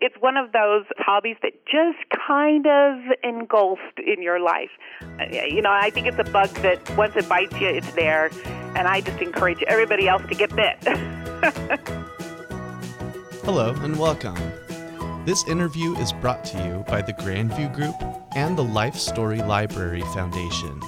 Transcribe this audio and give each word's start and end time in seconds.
it's 0.00 0.16
one 0.20 0.36
of 0.38 0.52
those 0.52 0.84
hobbies 0.98 1.36
that 1.42 1.52
just 1.66 1.98
kind 2.26 2.66
of 2.66 2.98
engulfed 3.22 3.98
in 3.98 4.22
your 4.22 4.40
life. 4.40 4.70
Uh, 5.02 5.26
you 5.46 5.60
know, 5.60 5.70
I 5.70 5.90
think 5.90 6.06
it's 6.06 6.18
a 6.18 6.24
bug 6.24 6.48
that 6.62 6.96
once 6.96 7.14
it 7.16 7.28
bites 7.28 7.52
you, 7.60 7.68
it's 7.68 7.92
there, 7.92 8.30
and 8.74 8.88
I 8.88 9.02
just 9.02 9.20
encourage 9.20 9.62
everybody 9.64 10.08
else 10.08 10.22
to 10.28 10.34
get 10.34 10.56
bit. 10.56 10.76
Hello 13.44 13.74
and 13.74 13.98
welcome. 13.98 14.36
This 15.26 15.46
interview 15.46 15.94
is 15.96 16.14
brought 16.14 16.46
to 16.46 16.56
you 16.64 16.82
by 16.88 17.02
the 17.02 17.12
Grandview 17.12 17.74
Group 17.74 17.96
and 18.34 18.56
the 18.56 18.64
Life 18.64 18.96
Story 18.96 19.42
Library 19.42 20.00
Foundation. 20.14 20.80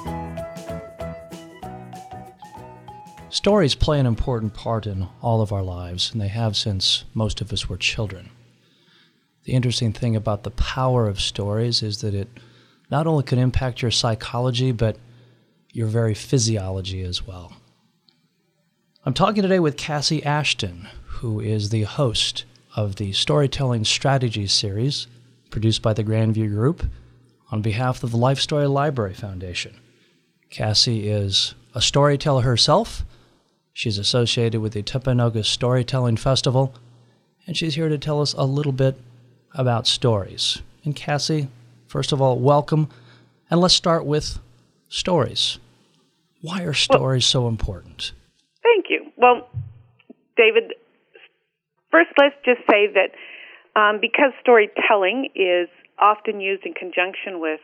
Stories 3.29 3.75
play 3.75 4.01
an 4.01 4.07
important 4.07 4.55
part 4.55 4.87
in 4.87 5.09
all 5.21 5.43
of 5.43 5.53
our 5.53 5.63
lives, 5.63 6.13
and 6.13 6.21
they 6.21 6.29
have 6.29 6.57
since 6.57 7.05
most 7.13 7.43
of 7.43 7.53
us 7.53 7.69
were 7.69 7.77
children. 7.77 8.31
The 9.45 9.53
interesting 9.53 9.93
thing 9.93 10.15
about 10.17 10.43
the 10.43 10.51
power 10.51 11.09
of 11.09 11.21
stories 11.21 11.83
is 11.83 12.01
that 12.01 12.15
it 12.15 12.29
not 12.91 13.07
only 13.07 13.25
can 13.25 13.39
impact 13.39 13.83
your 13.83 13.91
psychology, 13.91 14.73
but 14.73 14.97
your 15.73 15.87
very 15.87 16.15
physiology 16.15 17.03
as 17.03 17.27
well. 17.27 17.55
I'm 19.05 19.15
talking 19.15 19.43
today 19.43 19.59
with 19.59 19.77
Cassie 19.77 20.25
Ashton, 20.25 20.89
who 21.05 21.41
is 21.41 21.71
the 21.71 21.83
host 21.83 22.45
of 22.77 22.97
the 22.97 23.13
Storytelling 23.13 23.85
Strategies 23.85 24.53
series 24.53 25.07
produced 25.51 25.83
by 25.83 25.93
the 25.93 26.05
Grandview 26.05 26.49
Group 26.49 26.85
on 27.51 27.63
behalf 27.63 28.03
of 28.03 28.11
the 28.11 28.17
Life 28.17 28.39
Story 28.39 28.67
Library 28.67 29.15
Foundation. 29.15 29.75
Cassie 30.51 31.09
is 31.09 31.55
a 31.75 31.81
storyteller 31.81 32.43
herself 32.43 33.05
She's 33.73 33.99
associated 33.99 34.61
with 34.61 34.75
the 34.75 34.83
Timpanogos 34.83 35.47
Storytelling 35.47 36.17
Festival, 36.17 36.75
and 37.47 37.57
she's 37.57 37.75
here 37.75 37.89
to 37.89 37.99
tell 37.99 38.21
us 38.21 38.35
a 38.35 38.45
little 38.45 38.73
bit 38.73 38.97
about 39.55 39.87
stories. 39.87 40.63
And 40.85 40.97
Cassie, 40.97 41.49
first 41.87 42.13
of 42.13 42.21
all, 42.21 42.39
welcome. 42.39 42.89
And 43.51 43.61
let's 43.61 43.75
start 43.75 44.05
with 44.05 44.39
stories. 44.89 45.59
Why 46.41 46.63
are 46.63 46.75
stories 46.75 47.25
well, 47.35 47.43
so 47.45 47.49
important? 47.49 48.13
Thank 48.63 48.87
you. 48.89 49.13
Well, 49.17 49.49
David, 50.37 50.75
first 51.91 52.11
let's 52.19 52.35
just 52.45 52.61
say 52.71 52.89
that 52.95 53.11
um, 53.79 53.99
because 54.01 54.33
storytelling 54.41 55.31
is 55.35 55.69
often 55.99 56.41
used 56.41 56.65
in 56.67 56.75
conjunction 56.75 57.41
with 57.41 57.61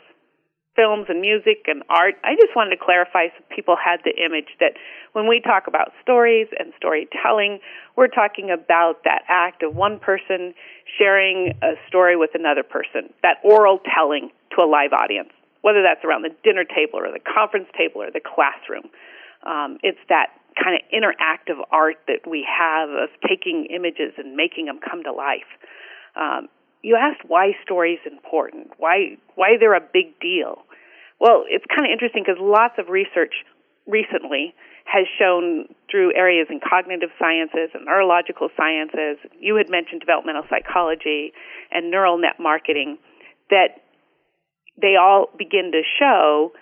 films 0.79 1.07
and 1.09 1.21
music 1.21 1.67
and 1.67 1.83
art. 1.91 2.15
I 2.23 2.39
just 2.39 2.55
wanted 2.55 2.71
to 2.71 2.81
clarify 2.81 3.34
so 3.34 3.43
people 3.51 3.75
had 3.75 3.98
the 4.07 4.15
image 4.15 4.55
that 4.62 4.79
when 5.12 5.27
we 5.27 5.43
talk 5.43 5.67
about 5.67 5.91
stories 6.01 6.47
and 6.57 6.73
storytelling, 6.79 7.59
we're 7.97 8.07
talking 8.07 8.55
about 8.55 9.03
that 9.03 9.23
act 9.27 9.65
of 9.65 9.75
one 9.75 9.99
person 9.99 10.55
sharing 10.87 11.59
a 11.62 11.75
story 11.89 12.17
with 12.17 12.31
another 12.34 12.62
person, 12.62 13.11
that 13.27 13.43
oral 13.43 13.81
telling 13.93 14.31
to 14.55 14.62
a 14.62 14.69
live 14.71 14.93
audience, 14.93 15.34
whether 15.62 15.83
that's 15.83 16.05
around 16.05 16.23
the 16.23 16.31
dinner 16.45 16.62
table 16.62 17.03
or 17.03 17.11
the 17.11 17.19
conference 17.27 17.67
table 17.77 18.01
or 18.01 18.12
the 18.12 18.23
classroom. 18.23 18.87
Um, 19.43 19.79
it's 19.83 19.99
that 20.09 20.31
kind 20.55 20.79
of 20.79 20.83
interactive 20.95 21.59
art 21.73 21.97
that 22.06 22.23
we 22.29 22.47
have 22.47 22.91
of 22.91 23.11
taking 23.27 23.67
images 23.75 24.15
and 24.17 24.37
making 24.37 24.67
them 24.67 24.79
come 24.79 25.03
to 25.03 25.12
life. 25.12 25.51
Um, 26.15 26.49
you 26.83 26.97
asked 26.97 27.27
why 27.27 27.53
story 27.62 27.95
is 27.95 28.12
important, 28.12 28.71
why 28.79 29.19
why 29.34 29.56
they're 29.59 29.75
a 29.75 29.81
big 29.81 30.19
deal. 30.21 30.62
Well, 31.20 31.44
it's 31.48 31.64
kind 31.66 31.86
of 31.86 31.92
interesting 31.92 32.22
because 32.24 32.41
lots 32.41 32.74
of 32.78 32.88
research 32.88 33.34
recently 33.86 34.55
has 34.84 35.05
shown 35.19 35.69
through 35.91 36.14
areas 36.14 36.47
in 36.48 36.60
cognitive 36.60 37.10
sciences 37.19 37.70
and 37.75 37.84
neurological 37.84 38.48
sciences, 38.56 39.19
you 39.38 39.56
had 39.56 39.69
mentioned 39.69 40.00
developmental 40.00 40.44
psychology 40.48 41.33
and 41.70 41.91
neural 41.91 42.16
net 42.16 42.41
marketing, 42.41 42.97
that 43.50 43.84
they 44.80 44.97
all 44.97 45.28
begin 45.36 45.72
to 45.72 45.83
show 45.98 46.52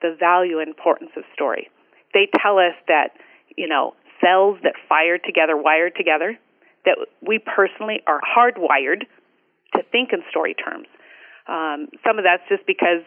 the 0.00 0.16
value 0.18 0.60
and 0.60 0.68
importance 0.68 1.10
of 1.16 1.24
story. 1.34 1.68
They 2.14 2.28
tell 2.40 2.58
us 2.58 2.76
that, 2.88 3.16
you 3.56 3.68
know, 3.68 3.94
cells 4.22 4.58
that 4.62 4.74
fire 4.88 5.18
together, 5.18 5.56
wire 5.56 5.90
together, 5.90 6.38
that 6.84 6.96
we 7.20 7.38
personally 7.38 8.00
are 8.06 8.20
hardwired 8.20 9.04
to 9.74 9.82
think 9.90 10.10
in 10.12 10.22
story 10.30 10.54
terms. 10.54 10.86
Um, 11.48 11.88
some 12.06 12.18
of 12.18 12.24
that's 12.24 12.44
just 12.48 12.66
because 12.66 13.04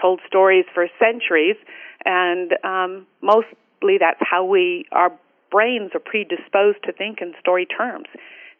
told 0.00 0.20
stories 0.26 0.64
for 0.72 0.86
centuries, 0.98 1.56
and 2.04 2.52
um, 2.64 3.06
mostly 3.22 3.98
that's 3.98 4.20
how 4.20 4.44
we 4.44 4.86
our 4.92 5.12
brains 5.50 5.90
are 5.94 6.00
predisposed 6.00 6.78
to 6.84 6.92
think 6.92 7.18
in 7.20 7.34
story 7.40 7.66
terms, 7.66 8.06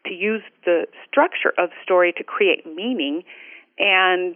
to 0.05 0.13
use 0.13 0.43
the 0.65 0.85
structure 1.07 1.53
of 1.57 1.69
story 1.83 2.13
to 2.17 2.23
create 2.23 2.65
meaning 2.65 3.23
and 3.79 4.35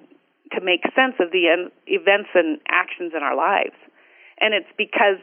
to 0.54 0.62
make 0.62 0.82
sense 0.96 1.16
of 1.20 1.32
the 1.32 1.70
events 1.88 2.30
and 2.34 2.60
actions 2.70 3.14
in 3.16 3.24
our 3.24 3.36
lives. 3.36 3.76
And 4.40 4.54
it's 4.54 4.72
because 4.78 5.20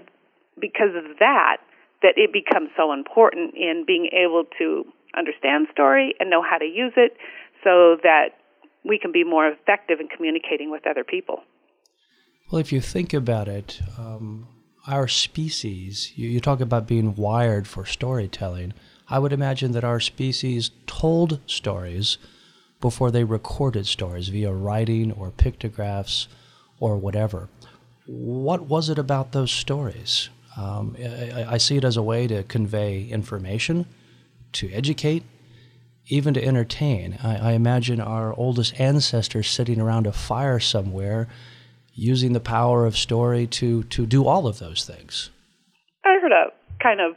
because 0.60 0.94
of 0.94 1.19
that 1.19 1.59
that 2.03 2.14
it 2.16 2.32
becomes 2.32 2.69
so 2.76 2.93
important 2.93 3.54
in 3.54 3.84
being 3.87 4.10
able 4.12 4.44
to 4.59 4.84
understand 5.16 5.69
story 5.72 6.14
and 6.19 6.28
know 6.31 6.43
how 6.43 6.59
to 6.59 6.64
use 6.64 6.93
it 6.97 7.16
so 7.62 7.97
that 8.03 8.31
we 8.84 8.99
can 8.99 9.12
be 9.12 9.22
more 9.25 9.47
effective 9.47 10.00
in 10.00 10.09
communicating 10.09 10.70
with 10.70 10.87
other 10.87 11.04
people. 11.04 11.43
Well, 12.52 12.60
if 12.60 12.70
you 12.70 12.82
think 12.82 13.14
about 13.14 13.48
it, 13.48 13.80
um, 13.96 14.46
our 14.86 15.08
species, 15.08 16.12
you, 16.16 16.28
you 16.28 16.38
talk 16.38 16.60
about 16.60 16.86
being 16.86 17.14
wired 17.14 17.66
for 17.66 17.86
storytelling. 17.86 18.74
I 19.08 19.20
would 19.20 19.32
imagine 19.32 19.72
that 19.72 19.84
our 19.84 20.00
species 20.00 20.70
told 20.86 21.40
stories 21.46 22.18
before 22.78 23.10
they 23.10 23.24
recorded 23.24 23.86
stories 23.86 24.28
via 24.28 24.52
writing 24.52 25.12
or 25.12 25.30
pictographs 25.30 26.28
or 26.78 26.98
whatever. 26.98 27.48
What 28.04 28.66
was 28.66 28.90
it 28.90 28.98
about 28.98 29.32
those 29.32 29.50
stories? 29.50 30.28
Um, 30.54 30.94
I, 31.00 31.54
I, 31.54 31.56
see 31.56 31.78
it 31.78 31.84
as 31.84 31.96
a 31.96 32.02
way 32.02 32.26
to 32.26 32.42
convey 32.42 33.04
information, 33.06 33.86
to 34.52 34.70
educate, 34.72 35.24
even 36.08 36.34
to 36.34 36.44
entertain. 36.44 37.19
I, 37.22 37.52
I 37.52 37.52
imagine 37.52 37.98
our 37.98 38.34
oldest 38.34 38.78
ancestors 38.78 39.48
sitting 39.48 39.80
around 39.80 40.06
a 40.06 40.12
fire 40.12 40.60
somewhere 40.60 41.28
using 41.94 42.32
the 42.32 42.41
power 42.41 42.86
of 42.86 42.97
story 42.97 43.47
to 43.47 43.82
to 43.84 44.06
do 44.06 44.26
all 44.26 44.47
of 44.47 44.58
those 44.58 44.84
things. 44.84 45.30
I 46.04 46.19
heard 46.20 46.32
a 46.32 46.53
kind 46.82 47.00
of 47.00 47.12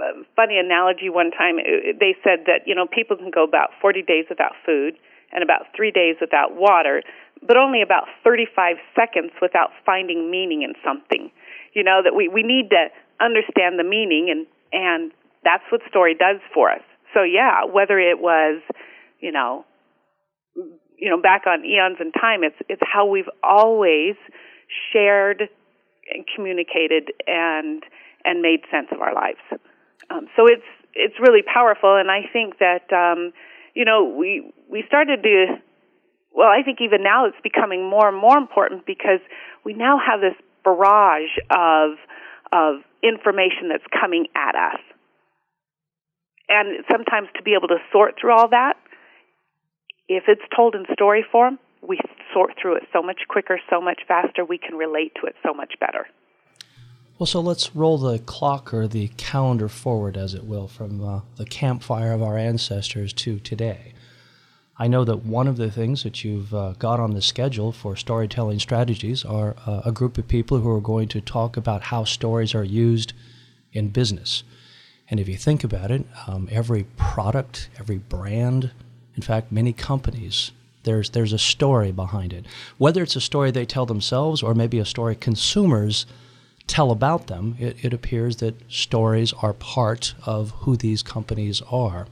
uh, 0.00 0.22
funny 0.36 0.58
analogy 0.58 1.08
one 1.08 1.30
time. 1.30 1.56
They 1.56 2.16
said 2.22 2.46
that 2.46 2.66
you 2.66 2.74
know 2.74 2.86
people 2.86 3.16
can 3.16 3.30
go 3.30 3.44
about 3.44 3.70
40 3.80 4.02
days 4.02 4.26
without 4.28 4.52
food 4.64 4.94
and 5.32 5.42
about 5.42 5.66
3 5.76 5.90
days 5.90 6.16
without 6.20 6.54
water, 6.56 7.02
but 7.46 7.56
only 7.56 7.82
about 7.82 8.04
35 8.24 8.76
seconds 8.94 9.32
without 9.42 9.70
finding 9.84 10.30
meaning 10.30 10.62
in 10.62 10.74
something. 10.84 11.30
You 11.74 11.82
know 11.84 12.00
that 12.02 12.14
we 12.14 12.28
we 12.28 12.42
need 12.42 12.70
to 12.70 12.88
understand 13.20 13.78
the 13.78 13.84
meaning 13.84 14.28
and 14.30 14.46
and 14.72 15.12
that's 15.44 15.64
what 15.70 15.80
story 15.88 16.14
does 16.14 16.40
for 16.52 16.70
us. 16.70 16.82
So 17.14 17.22
yeah, 17.22 17.64
whether 17.64 17.98
it 17.98 18.20
was, 18.20 18.60
you 19.20 19.32
know, 19.32 19.64
you 20.98 21.08
know, 21.08 21.20
back 21.20 21.46
on 21.46 21.64
eons 21.64 21.98
in 22.00 22.12
time, 22.12 22.42
it's 22.42 22.56
it's 22.68 22.82
how 22.84 23.06
we've 23.06 23.30
always 23.42 24.16
shared 24.92 25.48
and 26.12 26.24
communicated 26.34 27.12
and 27.26 27.82
and 28.24 28.42
made 28.42 28.60
sense 28.70 28.88
of 28.92 29.00
our 29.00 29.14
lives. 29.14 29.38
Um, 30.10 30.26
so 30.36 30.46
it's 30.46 30.66
it's 30.94 31.14
really 31.20 31.42
powerful, 31.42 31.96
and 31.96 32.10
I 32.10 32.22
think 32.32 32.58
that 32.58 32.92
um, 32.92 33.32
you 33.74 33.84
know 33.84 34.04
we 34.04 34.52
we 34.70 34.82
started 34.86 35.22
to. 35.22 35.46
Well, 36.32 36.48
I 36.48 36.62
think 36.62 36.78
even 36.80 37.02
now 37.02 37.26
it's 37.26 37.40
becoming 37.42 37.88
more 37.88 38.08
and 38.08 38.16
more 38.16 38.36
important 38.36 38.86
because 38.86 39.20
we 39.64 39.72
now 39.72 39.98
have 39.98 40.20
this 40.20 40.36
barrage 40.64 41.30
of 41.50 41.96
of 42.52 42.82
information 43.02 43.70
that's 43.70 43.86
coming 44.00 44.26
at 44.34 44.54
us, 44.54 44.80
and 46.48 46.84
sometimes 46.90 47.28
to 47.36 47.42
be 47.42 47.54
able 47.54 47.68
to 47.68 47.78
sort 47.92 48.16
through 48.20 48.32
all 48.32 48.48
that 48.48 48.74
if 50.08 50.24
it's 50.26 50.42
told 50.54 50.74
in 50.74 50.84
story 50.92 51.24
form, 51.30 51.58
we 51.82 51.98
sort 52.32 52.54
through 52.60 52.76
it 52.76 52.84
so 52.92 53.02
much 53.02 53.20
quicker, 53.28 53.60
so 53.70 53.80
much 53.80 54.00
faster, 54.06 54.44
we 54.44 54.58
can 54.58 54.76
relate 54.76 55.12
to 55.20 55.26
it 55.26 55.36
so 55.42 55.54
much 55.54 55.74
better. 55.78 56.06
Well, 57.18 57.26
so 57.26 57.40
let's 57.40 57.74
roll 57.74 57.98
the 57.98 58.18
clock 58.20 58.72
or 58.72 58.86
the 58.86 59.08
calendar 59.16 59.68
forward, 59.68 60.16
as 60.16 60.34
it 60.34 60.44
will, 60.44 60.68
from 60.68 61.04
uh, 61.04 61.20
the 61.36 61.44
campfire 61.44 62.12
of 62.12 62.22
our 62.22 62.38
ancestors 62.38 63.12
to 63.14 63.40
today. 63.40 63.92
I 64.78 64.86
know 64.86 65.04
that 65.04 65.24
one 65.26 65.48
of 65.48 65.56
the 65.56 65.72
things 65.72 66.04
that 66.04 66.22
you've 66.22 66.54
uh, 66.54 66.74
got 66.78 67.00
on 67.00 67.14
the 67.14 67.22
schedule 67.22 67.72
for 67.72 67.96
storytelling 67.96 68.60
strategies 68.60 69.24
are 69.24 69.56
uh, 69.66 69.82
a 69.84 69.90
group 69.90 70.16
of 70.16 70.28
people 70.28 70.60
who 70.60 70.70
are 70.70 70.80
going 70.80 71.08
to 71.08 71.20
talk 71.20 71.56
about 71.56 71.82
how 71.82 72.04
stories 72.04 72.54
are 72.54 72.62
used 72.64 73.12
in 73.72 73.88
business. 73.88 74.44
And 75.10 75.18
if 75.18 75.28
you 75.28 75.36
think 75.36 75.64
about 75.64 75.90
it, 75.90 76.06
um, 76.28 76.48
every 76.52 76.84
product, 76.96 77.68
every 77.80 77.98
brand, 77.98 78.70
in 79.18 79.22
fact, 79.22 79.50
many 79.50 79.72
companies, 79.72 80.52
there's, 80.84 81.10
there's 81.10 81.32
a 81.32 81.38
story 81.38 81.90
behind 81.90 82.32
it. 82.32 82.46
Whether 82.76 83.02
it's 83.02 83.16
a 83.16 83.20
story 83.20 83.50
they 83.50 83.66
tell 83.66 83.84
themselves 83.84 84.44
or 84.44 84.54
maybe 84.54 84.78
a 84.78 84.84
story 84.84 85.16
consumers 85.16 86.06
tell 86.68 86.92
about 86.92 87.26
them, 87.26 87.56
it, 87.58 87.84
it 87.84 87.92
appears 87.92 88.36
that 88.36 88.54
stories 88.70 89.32
are 89.42 89.52
part 89.54 90.14
of 90.24 90.52
who 90.60 90.76
these 90.76 91.02
companies 91.02 91.60
are. 91.68 92.06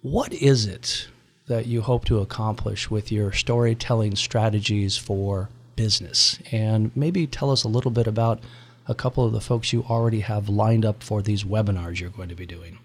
What 0.00 0.32
is 0.32 0.64
it 0.64 1.08
that 1.48 1.66
you 1.66 1.82
hope 1.82 2.06
to 2.06 2.20
accomplish 2.20 2.90
with 2.90 3.12
your 3.12 3.30
storytelling 3.30 4.16
strategies 4.16 4.96
for 4.96 5.50
business? 5.76 6.38
And 6.50 6.96
maybe 6.96 7.26
tell 7.26 7.50
us 7.50 7.62
a 7.62 7.68
little 7.68 7.90
bit 7.90 8.06
about 8.06 8.40
a 8.88 8.94
couple 8.94 9.26
of 9.26 9.34
the 9.34 9.40
folks 9.42 9.74
you 9.74 9.84
already 9.84 10.20
have 10.20 10.48
lined 10.48 10.86
up 10.86 11.02
for 11.02 11.20
these 11.20 11.44
webinars 11.44 12.00
you're 12.00 12.08
going 12.08 12.30
to 12.30 12.34
be 12.34 12.46
doing. 12.46 12.78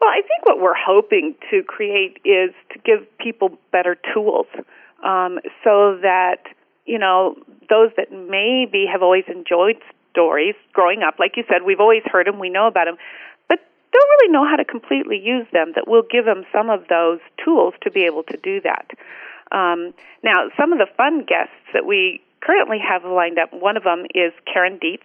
Well, 0.00 0.10
I 0.10 0.22
think 0.22 0.44
what 0.44 0.60
we're 0.60 0.78
hoping 0.78 1.34
to 1.50 1.62
create 1.64 2.18
is 2.24 2.54
to 2.72 2.78
give 2.84 3.06
people 3.18 3.58
better 3.72 3.96
tools 4.14 4.46
um, 5.04 5.38
so 5.64 5.98
that, 6.02 6.44
you 6.86 6.98
know, 6.98 7.36
those 7.68 7.90
that 7.96 8.12
maybe 8.12 8.86
have 8.90 9.02
always 9.02 9.24
enjoyed 9.26 9.76
stories 10.12 10.54
growing 10.72 11.02
up, 11.02 11.18
like 11.18 11.36
you 11.36 11.44
said, 11.48 11.62
we've 11.64 11.80
always 11.80 12.02
heard 12.06 12.26
them, 12.26 12.38
we 12.38 12.48
know 12.48 12.66
about 12.66 12.86
them, 12.86 12.96
but 13.48 13.58
don't 13.92 14.08
really 14.18 14.32
know 14.32 14.46
how 14.48 14.56
to 14.56 14.64
completely 14.64 15.18
use 15.18 15.46
them, 15.52 15.72
that 15.74 15.88
we'll 15.88 16.06
give 16.08 16.24
them 16.24 16.44
some 16.52 16.70
of 16.70 16.86
those 16.88 17.18
tools 17.44 17.74
to 17.82 17.90
be 17.90 18.04
able 18.04 18.22
to 18.22 18.36
do 18.42 18.60
that. 18.60 18.90
Um, 19.50 19.94
now, 20.22 20.48
some 20.56 20.72
of 20.72 20.78
the 20.78 20.86
fun 20.96 21.24
guests 21.26 21.54
that 21.72 21.86
we 21.86 22.20
currently 22.40 22.78
have 22.78 23.04
lined 23.04 23.38
up, 23.38 23.52
one 23.52 23.76
of 23.76 23.82
them 23.82 24.06
is 24.14 24.32
Karen 24.52 24.78
Dietz. 24.78 25.04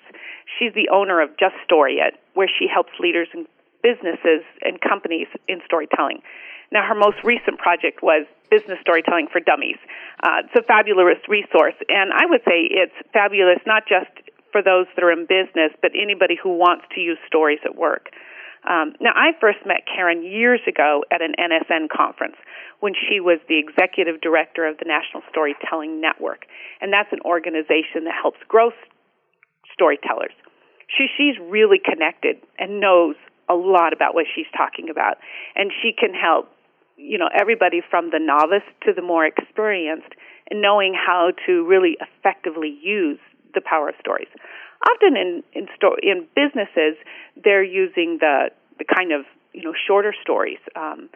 She's 0.60 0.74
the 0.74 0.90
owner 0.90 1.22
of 1.22 1.30
Just 1.40 1.56
Story 1.64 1.96
It, 1.96 2.14
where 2.34 2.48
she 2.48 2.68
helps 2.68 2.92
leaders 3.00 3.28
and 3.34 3.48
businesses 3.84 4.42
and 4.64 4.80
companies 4.82 5.28
in 5.48 5.60
storytelling. 5.66 6.24
Now, 6.72 6.82
her 6.88 6.96
most 6.96 7.22
recent 7.24 7.60
project 7.60 8.02
was 8.02 8.26
Business 8.50 8.80
Storytelling 8.82 9.28
for 9.32 9.40
Dummies. 9.40 9.78
Uh, 10.24 10.42
it's 10.42 10.56
a 10.58 10.64
fabulous 10.64 11.22
resource, 11.30 11.78
and 11.88 12.10
I 12.10 12.26
would 12.26 12.42
say 12.48 12.66
it's 12.66 12.96
fabulous 13.14 13.62
not 13.68 13.84
just 13.86 14.10
for 14.52 14.64
those 14.64 14.88
that 14.96 15.04
are 15.04 15.12
in 15.12 15.30
business, 15.30 15.70
but 15.82 15.92
anybody 15.94 16.34
who 16.34 16.58
wants 16.58 16.86
to 16.96 17.02
use 17.02 17.18
stories 17.28 17.60
at 17.66 17.76
work. 17.76 18.10
Um, 18.64 18.96
now, 19.02 19.12
I 19.14 19.36
first 19.42 19.60
met 19.66 19.84
Karen 19.86 20.24
years 20.24 20.62
ago 20.66 21.04
at 21.12 21.22
an 21.22 21.36
NSN 21.38 21.90
conference 21.90 22.38
when 22.80 22.94
she 22.96 23.20
was 23.20 23.40
the 23.50 23.60
executive 23.60 24.22
director 24.22 24.66
of 24.66 24.78
the 24.78 24.86
National 24.86 25.22
Storytelling 25.30 26.00
Network, 26.00 26.46
and 26.80 26.94
that's 26.94 27.12
an 27.12 27.20
organization 27.26 28.06
that 28.06 28.16
helps 28.16 28.40
grow 28.48 28.72
storytellers. 29.74 30.34
She, 30.88 31.08
she's 31.18 31.36
really 31.42 31.82
connected 31.84 32.38
and 32.58 32.80
knows 32.80 33.16
a 33.50 33.54
lot 33.54 33.94
about 33.94 34.14
what 34.14 34.26
she's 34.34 34.48
talking 34.56 34.90
about, 34.90 35.18
and 35.56 35.72
she 35.82 35.92
can 35.92 36.14
help 36.14 36.50
you 36.98 37.18
know 37.18 37.30
everybody 37.34 37.82
from 37.90 38.12
the 38.12 38.20
novice 38.20 38.68
to 38.86 38.94
the 38.94 39.02
more 39.02 39.26
experienced 39.26 40.14
in 40.52 40.62
knowing 40.62 40.94
how 40.94 41.32
to 41.46 41.66
really 41.66 41.98
effectively 42.00 42.78
use 42.82 43.20
the 43.56 43.62
power 43.62 43.90
of 43.90 43.96
stories 44.00 44.28
often 44.88 45.16
in 45.16 45.44
in, 45.54 45.68
sto- 45.76 45.98
in 46.02 46.28
businesses 46.36 46.96
they're 47.44 47.64
using 47.64 48.18
the 48.20 48.50
the 48.78 48.86
kind 48.86 49.12
of 49.12 49.26
you 49.54 49.64
know 49.64 49.74
shorter 49.88 50.14
stories, 50.22 50.60
um, 50.76 51.10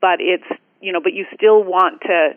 but 0.00 0.20
it's 0.20 0.46
you 0.80 0.92
know 0.92 1.00
but 1.02 1.12
you 1.12 1.26
still 1.34 1.62
want 1.62 2.00
to 2.02 2.30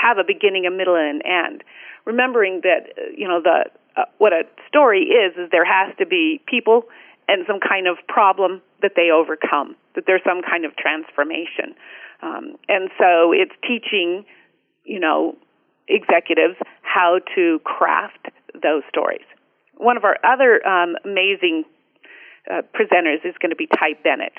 have 0.00 0.18
a 0.18 0.24
beginning, 0.26 0.66
a 0.66 0.70
middle, 0.70 0.96
and 0.96 1.20
an 1.20 1.26
end. 1.26 1.64
Remembering 2.04 2.60
that 2.62 2.92
uh, 2.98 3.02
you 3.16 3.28
know 3.28 3.40
the 3.42 3.64
uh, 3.96 4.04
what 4.18 4.32
a 4.32 4.42
story 4.68 5.02
is 5.02 5.36
is 5.36 5.50
there 5.50 5.64
has 5.64 5.94
to 5.98 6.06
be 6.06 6.40
people 6.46 6.84
and 7.28 7.44
some 7.46 7.60
kind 7.60 7.86
of 7.86 7.96
problem 8.08 8.62
that 8.82 8.92
they 8.96 9.10
overcome, 9.10 9.76
that 9.94 10.04
there's 10.06 10.22
some 10.24 10.42
kind 10.42 10.64
of 10.64 10.76
transformation, 10.76 11.74
um, 12.22 12.56
and 12.68 12.90
so 12.98 13.32
it's 13.32 13.54
teaching 13.62 14.24
you 14.84 15.00
know 15.00 15.36
executives 15.88 16.56
how 16.82 17.20
to 17.34 17.60
craft 17.64 18.28
those 18.54 18.82
stories. 18.88 19.26
One 19.76 19.96
of 19.96 20.04
our 20.04 20.16
other 20.24 20.64
um, 20.66 20.96
amazing 21.04 21.64
uh, 22.50 22.62
presenters 22.74 23.24
is 23.24 23.34
going 23.40 23.50
to 23.50 23.56
be 23.56 23.66
Ty 23.66 23.94
Bennett. 24.02 24.32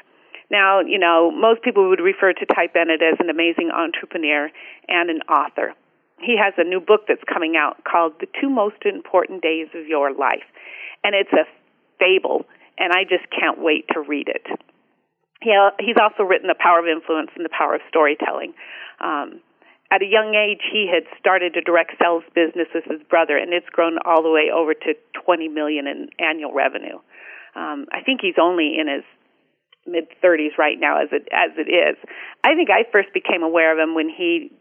Now, 0.52 0.80
you 0.80 1.00
know, 1.00 1.32
most 1.32 1.64
people 1.64 1.90
would 1.90 2.00
refer 2.00 2.34
to 2.34 2.46
Ty 2.46 2.68
Bennett 2.74 3.02
as 3.02 3.18
an 3.20 3.30
amazing 3.30 3.72
entrepreneur 3.72 4.50
and 4.88 5.10
an 5.10 5.22
author. 5.28 5.74
He 6.22 6.38
has 6.38 6.54
a 6.58 6.64
new 6.64 6.80
book 6.80 7.02
that's 7.08 7.24
coming 7.32 7.56
out 7.58 7.84
called 7.84 8.14
The 8.20 8.28
Two 8.40 8.50
Most 8.50 8.86
Important 8.86 9.42
Days 9.42 9.68
of 9.74 9.88
Your 9.88 10.14
Life. 10.14 10.46
And 11.04 11.14
it's 11.16 11.34
a 11.34 11.46
fable, 12.00 12.46
and 12.78 12.92
I 12.92 13.04
just 13.04 13.26
can't 13.32 13.60
wait 13.60 13.86
to 13.94 14.02
read 14.02 14.28
it. 14.28 14.46
He, 15.42 15.52
he's 15.80 15.98
also 16.02 16.24
written 16.24 16.48
The 16.48 16.58
Power 16.58 16.80
of 16.80 16.88
Influence 16.88 17.30
and 17.36 17.46
The 17.46 17.54
Power 17.54 17.76
of 17.76 17.82
Storytelling. 17.90 18.54
Um, 19.00 19.42
at 19.92 20.02
a 20.02 20.06
young 20.06 20.34
age, 20.34 20.66
he 20.66 20.90
had 20.90 21.04
started 21.20 21.56
a 21.56 21.62
direct 21.62 21.94
sales 22.02 22.24
business 22.34 22.68
with 22.74 22.86
his 22.86 23.02
brother, 23.08 23.38
and 23.38 23.54
it's 23.54 23.70
grown 23.70 23.98
all 24.04 24.24
the 24.24 24.32
way 24.32 24.50
over 24.50 24.74
to 24.74 24.94
20 25.24 25.48
million 25.50 25.86
in 25.86 26.10
annual 26.20 26.54
revenue. 26.54 26.98
Um, 27.56 27.86
I 27.94 28.02
think 28.02 28.20
he's 28.22 28.42
only 28.42 28.76
in 28.80 28.88
his 28.90 29.06
mid 29.86 30.10
30s 30.24 30.58
right 30.58 30.80
now, 30.80 31.02
as 31.02 31.10
it 31.12 31.30
as 31.32 31.54
it 31.58 31.70
is. 31.70 31.96
I 32.44 32.56
think 32.56 32.70
I 32.70 32.84
first 32.92 33.14
became 33.14 33.44
aware 33.44 33.72
of 33.72 33.80
him 33.80 33.96
when 33.96 34.10
he. 34.10 34.52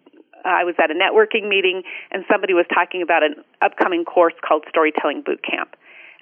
I 0.45 0.65
was 0.65 0.75
at 0.77 0.91
a 0.91 0.95
networking 0.95 1.49
meeting, 1.49 1.83
and 2.13 2.23
somebody 2.31 2.53
was 2.53 2.67
talking 2.69 3.01
about 3.01 3.23
an 3.23 3.37
upcoming 3.63 4.05
course 4.05 4.35
called 4.47 4.67
Storytelling 4.69 5.23
Boot 5.25 5.41
Camp. 5.43 5.75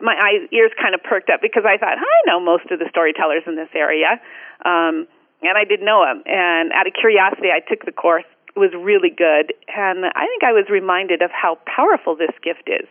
My 0.02 0.18
eyes, 0.18 0.50
ears 0.50 0.72
kind 0.82 0.94
of 0.94 1.02
perked 1.06 1.30
up 1.30 1.40
because 1.40 1.62
I 1.64 1.78
thought 1.78 1.96
I 1.96 2.20
know 2.26 2.40
most 2.40 2.66
of 2.74 2.78
the 2.82 2.90
storytellers 2.90 3.44
in 3.46 3.54
this 3.54 3.70
area, 3.72 4.18
um, 4.66 5.06
and 5.46 5.54
I 5.56 5.62
didn't 5.62 5.86
know 5.86 6.02
him. 6.02 6.22
And 6.26 6.72
out 6.74 6.86
of 6.86 6.92
curiosity, 6.98 7.48
I 7.54 7.60
took 7.62 7.86
the 7.86 7.92
course 7.92 8.26
It 8.54 8.58
was 8.58 8.70
really 8.76 9.10
good. 9.10 9.54
And 9.68 10.04
I 10.04 10.26
think 10.26 10.44
I 10.44 10.52
was 10.52 10.66
reminded 10.68 11.22
of 11.22 11.30
how 11.30 11.58
powerful 11.64 12.16
this 12.16 12.34
gift 12.42 12.68
is, 12.68 12.86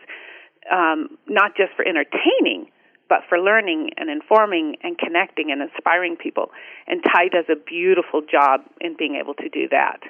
um, 0.70 1.18
not 1.28 1.56
just 1.56 1.72
for 1.76 1.86
entertaining, 1.86 2.66
but 3.08 3.20
for 3.28 3.38
learning 3.38 3.90
and 3.96 4.10
informing 4.10 4.76
and 4.82 4.98
connecting 4.98 5.52
and 5.52 5.62
inspiring 5.62 6.16
people. 6.16 6.50
And 6.86 7.02
Ty 7.02 7.28
does 7.28 7.44
a 7.48 7.56
beautiful 7.56 8.22
job 8.22 8.62
in 8.80 8.96
being 8.96 9.16
able 9.16 9.34
to 9.34 9.48
do 9.48 9.68
that. 9.70 10.00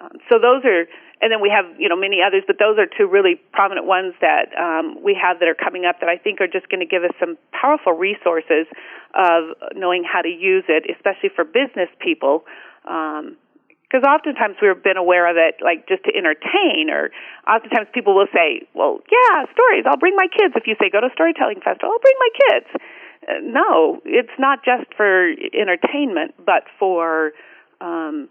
Um, 0.00 0.18
so 0.28 0.42
those 0.42 0.64
are, 0.64 0.90
and 1.22 1.30
then 1.30 1.40
we 1.40 1.50
have 1.54 1.66
you 1.78 1.88
know 1.88 1.96
many 1.96 2.18
others, 2.18 2.42
but 2.46 2.58
those 2.58 2.78
are 2.78 2.86
two 2.86 3.06
really 3.06 3.38
prominent 3.52 3.86
ones 3.86 4.14
that 4.20 4.50
um, 4.58 4.98
we 5.02 5.14
have 5.14 5.38
that 5.38 5.48
are 5.48 5.54
coming 5.54 5.84
up 5.86 6.00
that 6.00 6.08
I 6.08 6.18
think 6.18 6.40
are 6.40 6.50
just 6.50 6.68
going 6.68 6.80
to 6.80 6.90
give 6.90 7.04
us 7.04 7.14
some 7.20 7.38
powerful 7.52 7.92
resources 7.92 8.66
of 9.14 9.54
knowing 9.76 10.02
how 10.02 10.22
to 10.22 10.28
use 10.28 10.64
it, 10.68 10.90
especially 10.90 11.30
for 11.30 11.44
business 11.44 11.88
people. 12.02 12.44
Um, 12.84 13.36
because 13.84 14.02
oftentimes 14.10 14.56
we've 14.60 14.82
been 14.82 14.96
aware 14.96 15.30
of 15.30 15.36
it 15.38 15.62
like 15.62 15.86
just 15.86 16.02
to 16.02 16.10
entertain 16.10 16.90
or 16.90 17.14
oftentimes 17.46 17.86
people 17.94 18.16
will 18.16 18.26
say 18.34 18.66
well 18.74 18.98
yeah 19.06 19.46
stories 19.54 19.84
i'll 19.86 20.00
bring 20.02 20.16
my 20.16 20.26
kids 20.26 20.50
if 20.56 20.66
you 20.66 20.74
say 20.80 20.90
go 20.90 20.98
to 20.98 21.06
a 21.06 21.14
storytelling 21.14 21.62
festival 21.62 21.94
i'll 21.94 22.02
bring 22.02 22.18
my 22.18 22.32
kids 22.34 22.66
uh, 22.74 23.38
no 23.38 24.02
it's 24.04 24.34
not 24.36 24.64
just 24.64 24.90
for 24.96 25.30
entertainment 25.54 26.34
but 26.44 26.66
for 26.76 27.38
um 27.80 28.28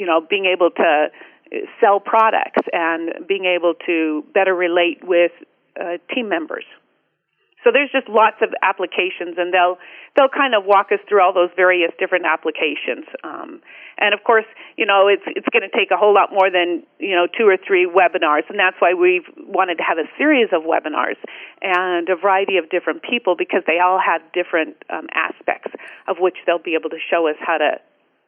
you 0.00 0.06
know 0.06 0.18
being 0.28 0.46
able 0.46 0.70
to 0.70 1.08
sell 1.80 2.00
products 2.00 2.64
and 2.72 3.26
being 3.28 3.44
able 3.44 3.74
to 3.86 4.24
better 4.32 4.54
relate 4.54 4.98
with 5.04 5.32
uh, 5.78 5.98
team 6.14 6.28
members 6.28 6.64
so 7.64 7.70
there's 7.72 7.92
just 7.92 8.08
lots 8.08 8.40
of 8.40 8.54
applications, 8.62 9.36
and 9.36 9.52
they'll 9.52 9.76
they'll 10.16 10.32
kind 10.32 10.54
of 10.54 10.64
walk 10.64 10.92
us 10.92 11.00
through 11.08 11.20
all 11.20 11.32
those 11.32 11.50
various 11.56 11.92
different 11.98 12.24
applications. 12.24 13.04
Um, 13.22 13.60
and 13.98 14.14
of 14.14 14.24
course, 14.24 14.48
you 14.76 14.86
know, 14.86 15.08
it's 15.08 15.22
it's 15.26 15.48
going 15.52 15.68
to 15.68 15.76
take 15.76 15.90
a 15.92 15.96
whole 15.96 16.14
lot 16.14 16.32
more 16.32 16.50
than 16.50 16.84
you 16.98 17.14
know 17.14 17.26
two 17.28 17.44
or 17.44 17.58
three 17.60 17.84
webinars, 17.84 18.48
and 18.48 18.58
that's 18.58 18.76
why 18.80 18.94
we've 18.94 19.28
wanted 19.36 19.76
to 19.76 19.84
have 19.84 19.98
a 19.98 20.08
series 20.16 20.48
of 20.52 20.62
webinars 20.64 21.20
and 21.60 22.08
a 22.08 22.16
variety 22.16 22.56
of 22.56 22.70
different 22.70 23.02
people 23.02 23.36
because 23.36 23.62
they 23.66 23.78
all 23.78 24.00
have 24.00 24.22
different 24.32 24.76
um, 24.88 25.06
aspects 25.12 25.72
of 26.08 26.16
which 26.18 26.36
they'll 26.46 26.58
be 26.64 26.74
able 26.74 26.88
to 26.88 26.98
show 27.10 27.28
us 27.28 27.36
how 27.44 27.58
to, 27.58 27.76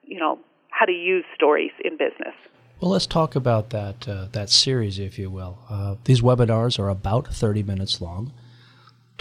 you 0.05 0.21
know, 0.21 0.39
how 0.73 0.87
to 0.87 0.93
use 0.93 1.25
stories 1.35 1.73
in 1.85 1.93
business. 1.93 2.35
Well, 2.81 2.91
let's 2.91 3.07
talk 3.07 3.37
about 3.37 3.71
that 3.71 4.09
uh, 4.09 4.27
that 4.33 4.51
series, 4.51 4.99
if 4.99 5.19
you 5.19 5.31
will. 5.31 5.59
Uh, 5.71 5.95
these 6.05 6.21
webinars 6.21 6.79
are 6.79 6.89
about 6.89 7.33
30 7.33 7.63
minutes 7.63 8.01
long 8.01 8.33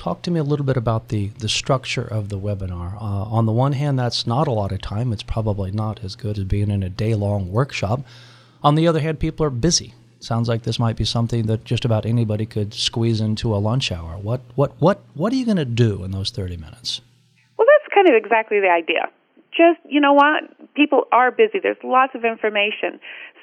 talk 0.02 0.24
to 0.24 0.32
me 0.32 0.40
a 0.40 0.44
little 0.44 0.66
bit 0.66 0.78
about 0.78 1.10
the, 1.10 1.28
the 1.40 1.48
structure 1.48 2.02
of 2.02 2.30
the 2.30 2.40
webinar. 2.40 2.96
Uh, 2.96 3.24
on 3.30 3.46
the 3.46 3.52
one 3.52 3.74
hand, 3.74 4.00
that's 4.00 4.26
not 4.26 4.48
a 4.48 4.52
lot 4.52 4.72
of 4.72 4.82
time. 4.82 5.14
It's 5.14 5.22
probably 5.22 5.70
not 5.70 6.04
as 6.04 6.16
good 6.16 6.40
as 6.40 6.44
being 6.44 6.72
in 6.72 6.82
a 6.82 6.90
day 6.90 7.14
long 7.14 7.52
workshop. 7.52 8.02
On 8.64 8.74
the 8.74 8.88
other 8.88 9.00
hand, 9.00 9.20
people 9.20 9.46
are 9.46 9.52
busy. 9.52 9.94
Sounds 10.20 10.48
like 10.48 10.64
this 10.64 10.80
might 10.80 10.96
be 10.96 11.06
something 11.06 11.46
that 11.46 11.66
just 11.66 11.86
about 11.86 12.08
anybody 12.08 12.48
could 12.48 12.74
squeeze 12.74 13.22
into 13.22 13.56
a 13.56 13.58
lunch 13.58 13.92
hour. 13.92 14.18
What 14.18 14.42
what 14.54 14.80
what 14.80 15.02
what 15.16 15.34
are 15.34 15.36
you 15.36 15.46
going 15.46 15.58
to 15.58 15.66
do 15.66 16.04
in 16.04 16.12
those 16.12 16.30
30 16.30 16.58
minutes? 16.58 17.02
Well, 17.58 17.68
that's 17.68 17.94
kind 17.94 18.08
of 18.08 18.16
exactly 18.16 18.60
the 18.60 18.70
idea. 18.70 19.10
Just, 19.52 19.80
you 19.84 20.00
know 20.00 20.14
what? 20.14 20.44
People 20.76 21.06
are 21.12 21.32
busy. 21.32 21.60
There's 21.62 21.82
lots 21.84 22.16
of 22.16 22.24
information. 22.24 23.00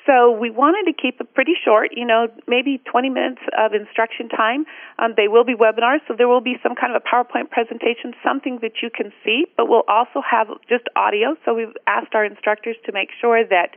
So 0.08 0.32
we 0.32 0.48
wanted 0.48 0.88
to 0.88 0.96
keep 0.96 1.20
it 1.20 1.34
pretty 1.34 1.52
short, 1.52 1.90
you 1.92 2.06
know, 2.06 2.28
maybe 2.46 2.80
20 2.90 3.10
minutes 3.10 3.42
of 3.52 3.74
instruction 3.74 4.30
time. 4.30 4.64
Um, 4.98 5.12
they 5.14 5.28
will 5.28 5.44
be 5.44 5.54
webinars, 5.54 6.00
so 6.08 6.14
there 6.16 6.26
will 6.26 6.40
be 6.40 6.56
some 6.62 6.74
kind 6.74 6.96
of 6.96 7.02
a 7.02 7.04
PowerPoint 7.04 7.50
presentation, 7.50 8.16
something 8.24 8.60
that 8.62 8.80
you 8.80 8.88
can 8.88 9.12
see, 9.22 9.44
but 9.54 9.68
we'll 9.68 9.84
also 9.86 10.24
have 10.24 10.48
just 10.66 10.88
audio. 10.96 11.36
So 11.44 11.52
we've 11.52 11.76
asked 11.86 12.14
our 12.14 12.24
instructors 12.24 12.76
to 12.86 12.92
make 12.92 13.10
sure 13.20 13.44
that 13.44 13.76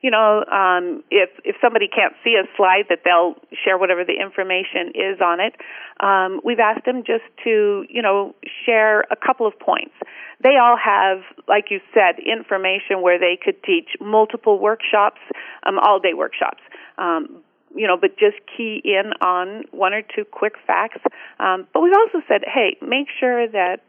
you 0.00 0.10
know, 0.10 0.44
um, 0.50 1.04
if 1.10 1.28
if 1.44 1.56
somebody 1.60 1.86
can't 1.86 2.14
see 2.24 2.34
a 2.34 2.48
slide, 2.56 2.86
that 2.88 3.00
they'll 3.04 3.34
share 3.64 3.76
whatever 3.76 4.04
the 4.04 4.16
information 4.20 4.92
is 4.94 5.20
on 5.20 5.40
it. 5.40 5.54
Um, 6.00 6.40
we've 6.42 6.58
asked 6.58 6.86
them 6.86 7.02
just 7.04 7.24
to, 7.44 7.84
you 7.88 8.00
know, 8.00 8.34
share 8.64 9.00
a 9.10 9.16
couple 9.16 9.46
of 9.46 9.58
points. 9.58 9.94
They 10.42 10.56
all 10.56 10.76
have, 10.76 11.20
like 11.48 11.66
you 11.70 11.80
said, 11.92 12.16
information 12.18 13.02
where 13.02 13.18
they 13.18 13.38
could 13.42 13.62
teach 13.62 13.90
multiple 14.00 14.58
workshops, 14.58 15.20
um, 15.66 15.78
all 15.78 16.00
day 16.00 16.14
workshops. 16.14 16.62
Um, 16.96 17.42
you 17.74 17.86
know, 17.86 17.96
but 18.00 18.18
just 18.18 18.36
key 18.56 18.80
in 18.82 19.12
on 19.20 19.64
one 19.70 19.92
or 19.92 20.02
two 20.02 20.24
quick 20.24 20.54
facts. 20.66 21.02
Um, 21.38 21.68
but 21.72 21.80
we've 21.82 21.94
also 21.94 22.24
said, 22.26 22.42
hey, 22.42 22.76
make 22.82 23.06
sure 23.20 23.46
that 23.46 23.80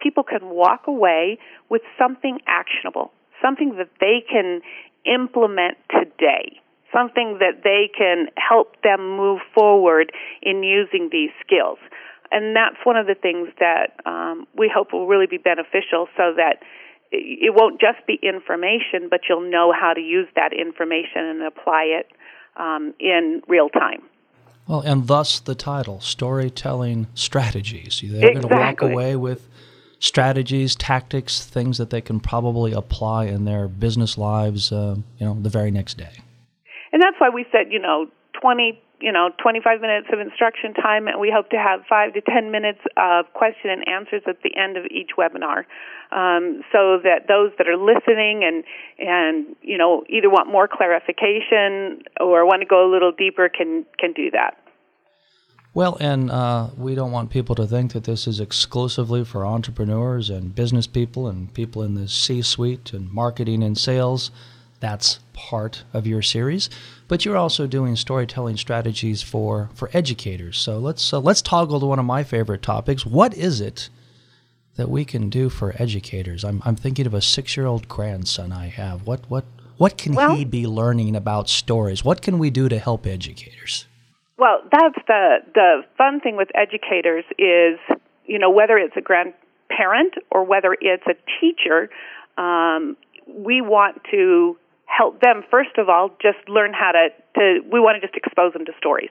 people 0.00 0.22
can 0.22 0.50
walk 0.50 0.86
away 0.86 1.38
with 1.68 1.82
something 1.98 2.38
actionable, 2.46 3.10
something 3.42 3.76
that 3.78 3.90
they 4.00 4.22
can 4.30 4.60
implement 5.04 5.78
today, 5.90 6.60
something 6.92 7.38
that 7.40 7.62
they 7.64 7.90
can 7.96 8.26
help 8.36 8.80
them 8.82 9.16
move 9.16 9.40
forward 9.54 10.12
in 10.42 10.62
using 10.62 11.08
these 11.10 11.30
skills. 11.44 11.78
And 12.30 12.54
that's 12.54 12.76
one 12.84 12.96
of 12.96 13.06
the 13.06 13.14
things 13.14 13.48
that 13.58 13.92
um, 14.04 14.46
we 14.56 14.70
hope 14.72 14.92
will 14.92 15.06
really 15.06 15.26
be 15.26 15.38
beneficial 15.38 16.08
so 16.16 16.34
that 16.36 16.62
it 17.10 17.54
won't 17.54 17.80
just 17.80 18.06
be 18.06 18.18
information, 18.22 19.08
but 19.08 19.20
you'll 19.28 19.50
know 19.50 19.72
how 19.72 19.94
to 19.94 20.00
use 20.00 20.28
that 20.36 20.52
information 20.52 21.24
and 21.24 21.42
apply 21.42 21.84
it 21.84 22.12
um, 22.56 22.92
in 23.00 23.42
real 23.48 23.70
time. 23.70 24.02
Well, 24.66 24.80
and 24.80 25.06
thus 25.06 25.40
the 25.40 25.54
title, 25.54 26.00
Storytelling 26.00 27.06
Strategies. 27.14 28.02
They're 28.04 28.28
exactly. 28.28 28.40
going 28.40 28.48
to 28.48 28.56
walk 28.56 28.82
away 28.82 29.16
with 29.16 29.48
strategies, 30.00 30.76
tactics, 30.76 31.44
things 31.44 31.78
that 31.78 31.90
they 31.90 32.00
can 32.00 32.20
probably 32.20 32.72
apply 32.72 33.26
in 33.26 33.44
their 33.44 33.68
business 33.68 34.16
lives, 34.16 34.72
uh, 34.72 34.96
you 35.18 35.26
know, 35.26 35.36
the 35.40 35.48
very 35.48 35.70
next 35.70 35.98
day. 35.98 36.22
And 36.92 37.02
that's 37.02 37.16
why 37.18 37.28
we 37.28 37.44
said, 37.50 37.70
you 37.70 37.80
know, 37.80 38.06
20, 38.40 38.80
you 39.00 39.12
know, 39.12 39.30
25 39.42 39.80
minutes 39.80 40.08
of 40.12 40.20
instruction 40.20 40.74
time, 40.74 41.06
and 41.06 41.20
we 41.20 41.32
hope 41.34 41.50
to 41.50 41.56
have 41.56 41.80
five 41.88 42.14
to 42.14 42.20
10 42.20 42.50
minutes 42.50 42.80
of 42.96 43.26
question 43.34 43.70
and 43.70 43.86
answers 43.86 44.22
at 44.26 44.42
the 44.42 44.50
end 44.56 44.76
of 44.76 44.84
each 44.90 45.10
webinar, 45.18 45.64
um, 46.10 46.62
so 46.72 46.98
that 47.02 47.26
those 47.28 47.50
that 47.58 47.68
are 47.68 47.76
listening 47.76 48.42
and 48.42 48.64
and 48.98 49.54
you 49.62 49.78
know 49.78 50.04
either 50.08 50.30
want 50.30 50.50
more 50.50 50.66
clarification 50.66 52.02
or 52.20 52.46
want 52.46 52.62
to 52.62 52.66
go 52.66 52.88
a 52.88 52.90
little 52.90 53.12
deeper 53.12 53.48
can 53.48 53.84
can 53.98 54.12
do 54.12 54.30
that. 54.30 54.56
Well, 55.78 55.96
and 56.00 56.28
uh, 56.28 56.70
we 56.76 56.96
don't 56.96 57.12
want 57.12 57.30
people 57.30 57.54
to 57.54 57.64
think 57.64 57.92
that 57.92 58.02
this 58.02 58.26
is 58.26 58.40
exclusively 58.40 59.24
for 59.24 59.46
entrepreneurs 59.46 60.28
and 60.28 60.52
business 60.52 60.88
people 60.88 61.28
and 61.28 61.54
people 61.54 61.84
in 61.84 61.94
the 61.94 62.08
C 62.08 62.42
suite 62.42 62.92
and 62.92 63.08
marketing 63.12 63.62
and 63.62 63.78
sales. 63.78 64.32
That's 64.80 65.20
part 65.34 65.84
of 65.92 66.04
your 66.04 66.20
series, 66.20 66.68
but 67.06 67.24
you're 67.24 67.36
also 67.36 67.68
doing 67.68 67.94
storytelling 67.94 68.56
strategies 68.56 69.22
for, 69.22 69.70
for 69.72 69.88
educators. 69.92 70.58
So 70.58 70.78
let's 70.78 71.12
uh, 71.12 71.20
let's 71.20 71.42
toggle 71.42 71.78
to 71.78 71.86
one 71.86 72.00
of 72.00 72.04
my 72.04 72.24
favorite 72.24 72.62
topics. 72.62 73.06
What 73.06 73.32
is 73.36 73.60
it 73.60 73.88
that 74.74 74.90
we 74.90 75.04
can 75.04 75.30
do 75.30 75.48
for 75.48 75.80
educators? 75.80 76.42
I'm 76.42 76.60
I'm 76.64 76.74
thinking 76.74 77.06
of 77.06 77.14
a 77.14 77.22
six 77.22 77.56
year 77.56 77.66
old 77.66 77.86
grandson 77.86 78.50
I 78.50 78.66
have. 78.66 79.06
What 79.06 79.30
what 79.30 79.44
what 79.76 79.96
can 79.96 80.16
well, 80.16 80.34
he 80.34 80.44
be 80.44 80.66
learning 80.66 81.14
about 81.14 81.48
stories? 81.48 82.04
What 82.04 82.20
can 82.20 82.40
we 82.40 82.50
do 82.50 82.68
to 82.68 82.80
help 82.80 83.06
educators? 83.06 83.86
Well, 84.38 84.60
that's 84.70 84.98
the 85.06 85.38
the 85.52 85.82
fun 85.98 86.20
thing 86.20 86.36
with 86.36 86.48
educators 86.54 87.24
is 87.38 87.78
you 88.24 88.38
know 88.38 88.50
whether 88.50 88.78
it's 88.78 88.96
a 88.96 89.00
grandparent 89.00 90.14
or 90.30 90.44
whether 90.44 90.76
it's 90.80 91.02
a 91.06 91.14
teacher, 91.40 91.90
um, 92.38 92.96
we 93.26 93.60
want 93.60 94.00
to 94.12 94.56
help 94.86 95.20
them 95.20 95.44
first 95.50 95.76
of 95.76 95.88
all 95.88 96.10
just 96.22 96.38
learn 96.48 96.72
how 96.72 96.92
to 96.92 97.08
to 97.34 97.60
we 97.70 97.80
want 97.80 98.00
to 98.00 98.06
just 98.06 98.16
expose 98.16 98.52
them 98.52 98.64
to 98.64 98.72
stories. 98.78 99.10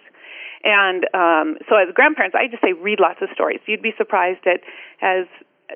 And 0.64 1.04
um, 1.14 1.58
so 1.70 1.76
as 1.76 1.94
grandparents, 1.94 2.36
I 2.36 2.48
just 2.50 2.64
say 2.64 2.74
read 2.74 3.00
lots 3.00 3.20
of 3.22 3.30
stories. 3.34 3.60
You'd 3.68 3.84
be 3.84 3.94
surprised 3.98 4.48
at 4.48 4.62
as 5.02 5.28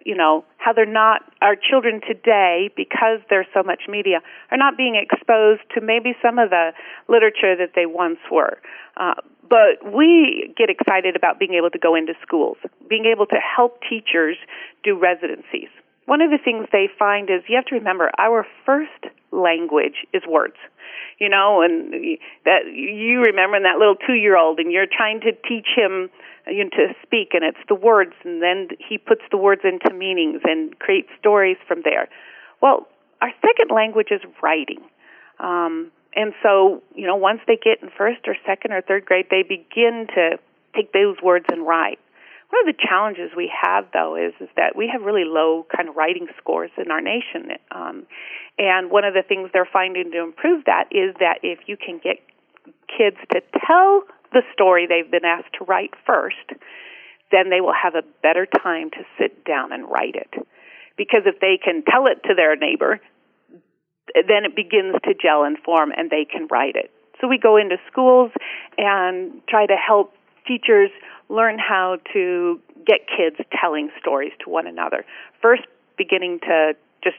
you 0.06 0.16
know 0.16 0.46
how 0.58 0.72
they're 0.72 0.86
not 0.86 1.22
our 1.42 1.56
children 1.56 2.00
today 2.08 2.70
because 2.78 3.20
there's 3.30 3.48
so 3.54 3.64
much 3.64 3.84
media 3.90 4.22
are 4.50 4.58
not 4.58 4.78
being 4.78 4.96
exposed 4.96 5.62
to 5.76 5.82
maybe 5.82 6.16
some 6.22 6.40
of 6.40 6.50
the 6.50 6.72
literature 7.10 7.56
that 7.58 7.72
they 7.76 7.86
once 7.86 8.20
were. 8.32 8.58
Uh, 8.96 9.16
but 9.52 9.84
we 9.84 10.54
get 10.58 10.70
excited 10.70 11.18
about 11.18 11.38
being 11.38 11.56
able 11.56 11.70
to 11.70 11.78
go 11.78 11.94
into 11.94 12.14
schools, 12.22 12.56
being 12.90 13.04
able 13.04 13.26
to 13.26 13.36
help 13.36 13.82
teachers 13.84 14.38
do 14.82 14.98
residencies. 14.98 15.68
One 16.06 16.22
of 16.22 16.32
the 16.32 16.40
things 16.40 16.68
they 16.72 16.88
find 16.98 17.30
is 17.30 17.44
you 17.50 17.58
have 17.58 17.66
to 17.66 17.76
remember 17.76 18.12
our 18.18 18.48
first 18.66 19.12
language 19.32 20.08
is 20.14 20.24
words. 20.26 20.56
You 21.20 21.30
know, 21.30 21.62
and 21.62 22.18
that 22.46 22.66
you 22.74 23.22
remember 23.22 23.60
that 23.60 23.78
little 23.78 23.96
two 23.96 24.14
year 24.14 24.38
old 24.38 24.58
and 24.60 24.72
you're 24.72 24.88
trying 24.88 25.20
to 25.22 25.34
teach 25.48 25.68
him 25.76 26.10
you 26.48 26.64
know, 26.64 26.70
to 26.72 26.96
speak 27.04 27.34
and 27.34 27.44
it's 27.44 27.62
the 27.68 27.76
words 27.76 28.14
and 28.24 28.42
then 28.42 28.70
he 28.80 28.98
puts 28.98 29.22
the 29.30 29.38
words 29.38 29.62
into 29.64 29.94
meanings 29.94 30.42
and 30.46 30.80
creates 30.80 31.10
stories 31.20 31.58
from 31.68 31.82
there. 31.84 32.08
Well, 32.62 32.88
our 33.22 33.32
second 33.46 33.76
language 33.76 34.08
is 34.10 34.22
writing. 34.42 34.80
Um, 35.40 35.92
and 36.14 36.34
so, 36.44 36.82
you 36.94 37.08
know, 37.08 37.16
once 37.16 37.40
they 37.48 37.56
get 37.56 37.82
in 37.82 37.90
first 37.98 38.28
or 38.28 38.36
second 38.46 38.74
or 38.74 38.82
third 38.82 39.06
grade, 39.06 39.28
they 39.30 39.44
begin 39.44 40.08
to 40.16 40.38
take 40.76 40.92
those 40.94 41.16
words 41.24 41.46
and 41.50 41.66
write. 41.66 42.00
One 42.50 42.68
of 42.68 42.76
the 42.76 42.82
challenges 42.86 43.32
we 43.36 43.50
have, 43.62 43.86
though, 43.94 44.18
is 44.18 44.34
is 44.42 44.50
that 44.58 44.76
we 44.76 44.90
have 44.92 45.04
really 45.04 45.24
low 45.24 45.66
kind 45.74 45.88
of 45.88 45.96
writing 45.96 46.28
scores 46.38 46.72
in 46.78 46.92
our 46.92 47.00
nation. 47.00 47.56
Um, 47.72 48.06
and 48.60 48.92
one 48.92 49.06
of 49.06 49.14
the 49.14 49.24
things 49.24 49.50
they're 49.54 49.70
finding 49.72 50.12
to 50.12 50.22
improve 50.22 50.66
that 50.66 50.92
is 50.92 51.16
that 51.20 51.40
if 51.44 51.60
you 51.68 51.78
can 51.78 52.00
get 52.04 52.18
kids 52.92 53.16
to 53.32 53.42
tell 53.66 54.04
the 54.34 54.42
story 54.54 54.86
they've 54.86 55.10
been 55.10 55.26
asked 55.26 55.54
to 55.60 55.66
write 55.66 55.92
first, 56.06 56.60
then 57.32 57.50
they 57.50 57.62
will 57.62 57.74
have 57.74 57.96
a 57.96 58.04
better 58.22 58.46
time 58.46 58.90
to 58.92 59.04
sit 59.18 59.46
down 59.46 59.72
and 59.72 59.90
write 59.90 60.16
it. 60.16 60.34
Because 60.98 61.24
if 61.26 61.40
they 61.40 61.58
can 61.58 61.84
tell 61.90 62.06
it 62.08 62.22
to 62.28 62.36
their 62.36 62.58
neighbor, 62.58 63.00
then 64.16 64.46
it 64.46 64.56
begins 64.56 64.96
to 65.04 65.14
gel 65.14 65.44
and 65.44 65.58
form 65.60 65.92
and 65.96 66.10
they 66.10 66.26
can 66.26 66.48
write 66.52 66.76
it. 66.76 66.92
So 67.20 67.28
we 67.28 67.38
go 67.38 67.58
into 67.58 67.78
schools 67.92 68.32
and 68.78 69.42
try 69.48 69.66
to 69.66 69.76
help 69.76 70.14
teachers 70.48 70.90
learn 71.30 71.58
how 71.60 71.98
to 72.14 72.60
get 72.86 73.02
kids 73.08 73.38
telling 73.60 73.90
stories 74.00 74.34
to 74.44 74.50
one 74.50 74.68
another. 74.68 75.06
First, 75.42 75.64
beginning 75.98 76.40
to 76.42 76.74
just, 77.04 77.18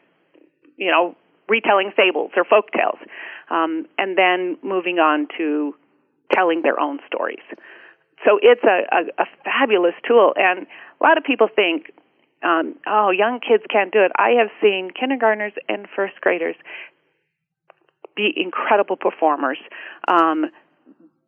you 0.76 0.90
know, 0.90 1.16
retelling 1.48 1.92
fables 1.96 2.32
or 2.36 2.44
folk 2.44 2.72
tales, 2.72 2.98
um, 3.50 3.86
and 3.98 4.18
then 4.18 4.56
moving 4.62 4.98
on 4.98 5.28
to 5.38 5.74
telling 6.32 6.62
their 6.62 6.80
own 6.80 6.98
stories. 7.06 7.42
So 8.24 8.38
it's 8.40 8.62
a, 8.64 8.86
a, 8.90 9.22
a 9.22 9.26
fabulous 9.44 9.94
tool, 10.06 10.32
and 10.36 10.66
a 11.00 11.02
lot 11.02 11.18
of 11.18 11.24
people 11.24 11.48
think, 11.54 11.92
um, 12.42 12.74
oh, 12.86 13.10
young 13.10 13.40
kids 13.40 13.62
can't 13.70 13.92
do 13.92 14.00
it. 14.00 14.12
I 14.16 14.30
have 14.40 14.48
seen 14.60 14.90
kindergartners 14.98 15.52
and 15.68 15.86
first 15.94 16.20
graders 16.20 16.56
be 18.16 18.32
incredible 18.36 18.96
performers, 18.96 19.58
um, 20.08 20.46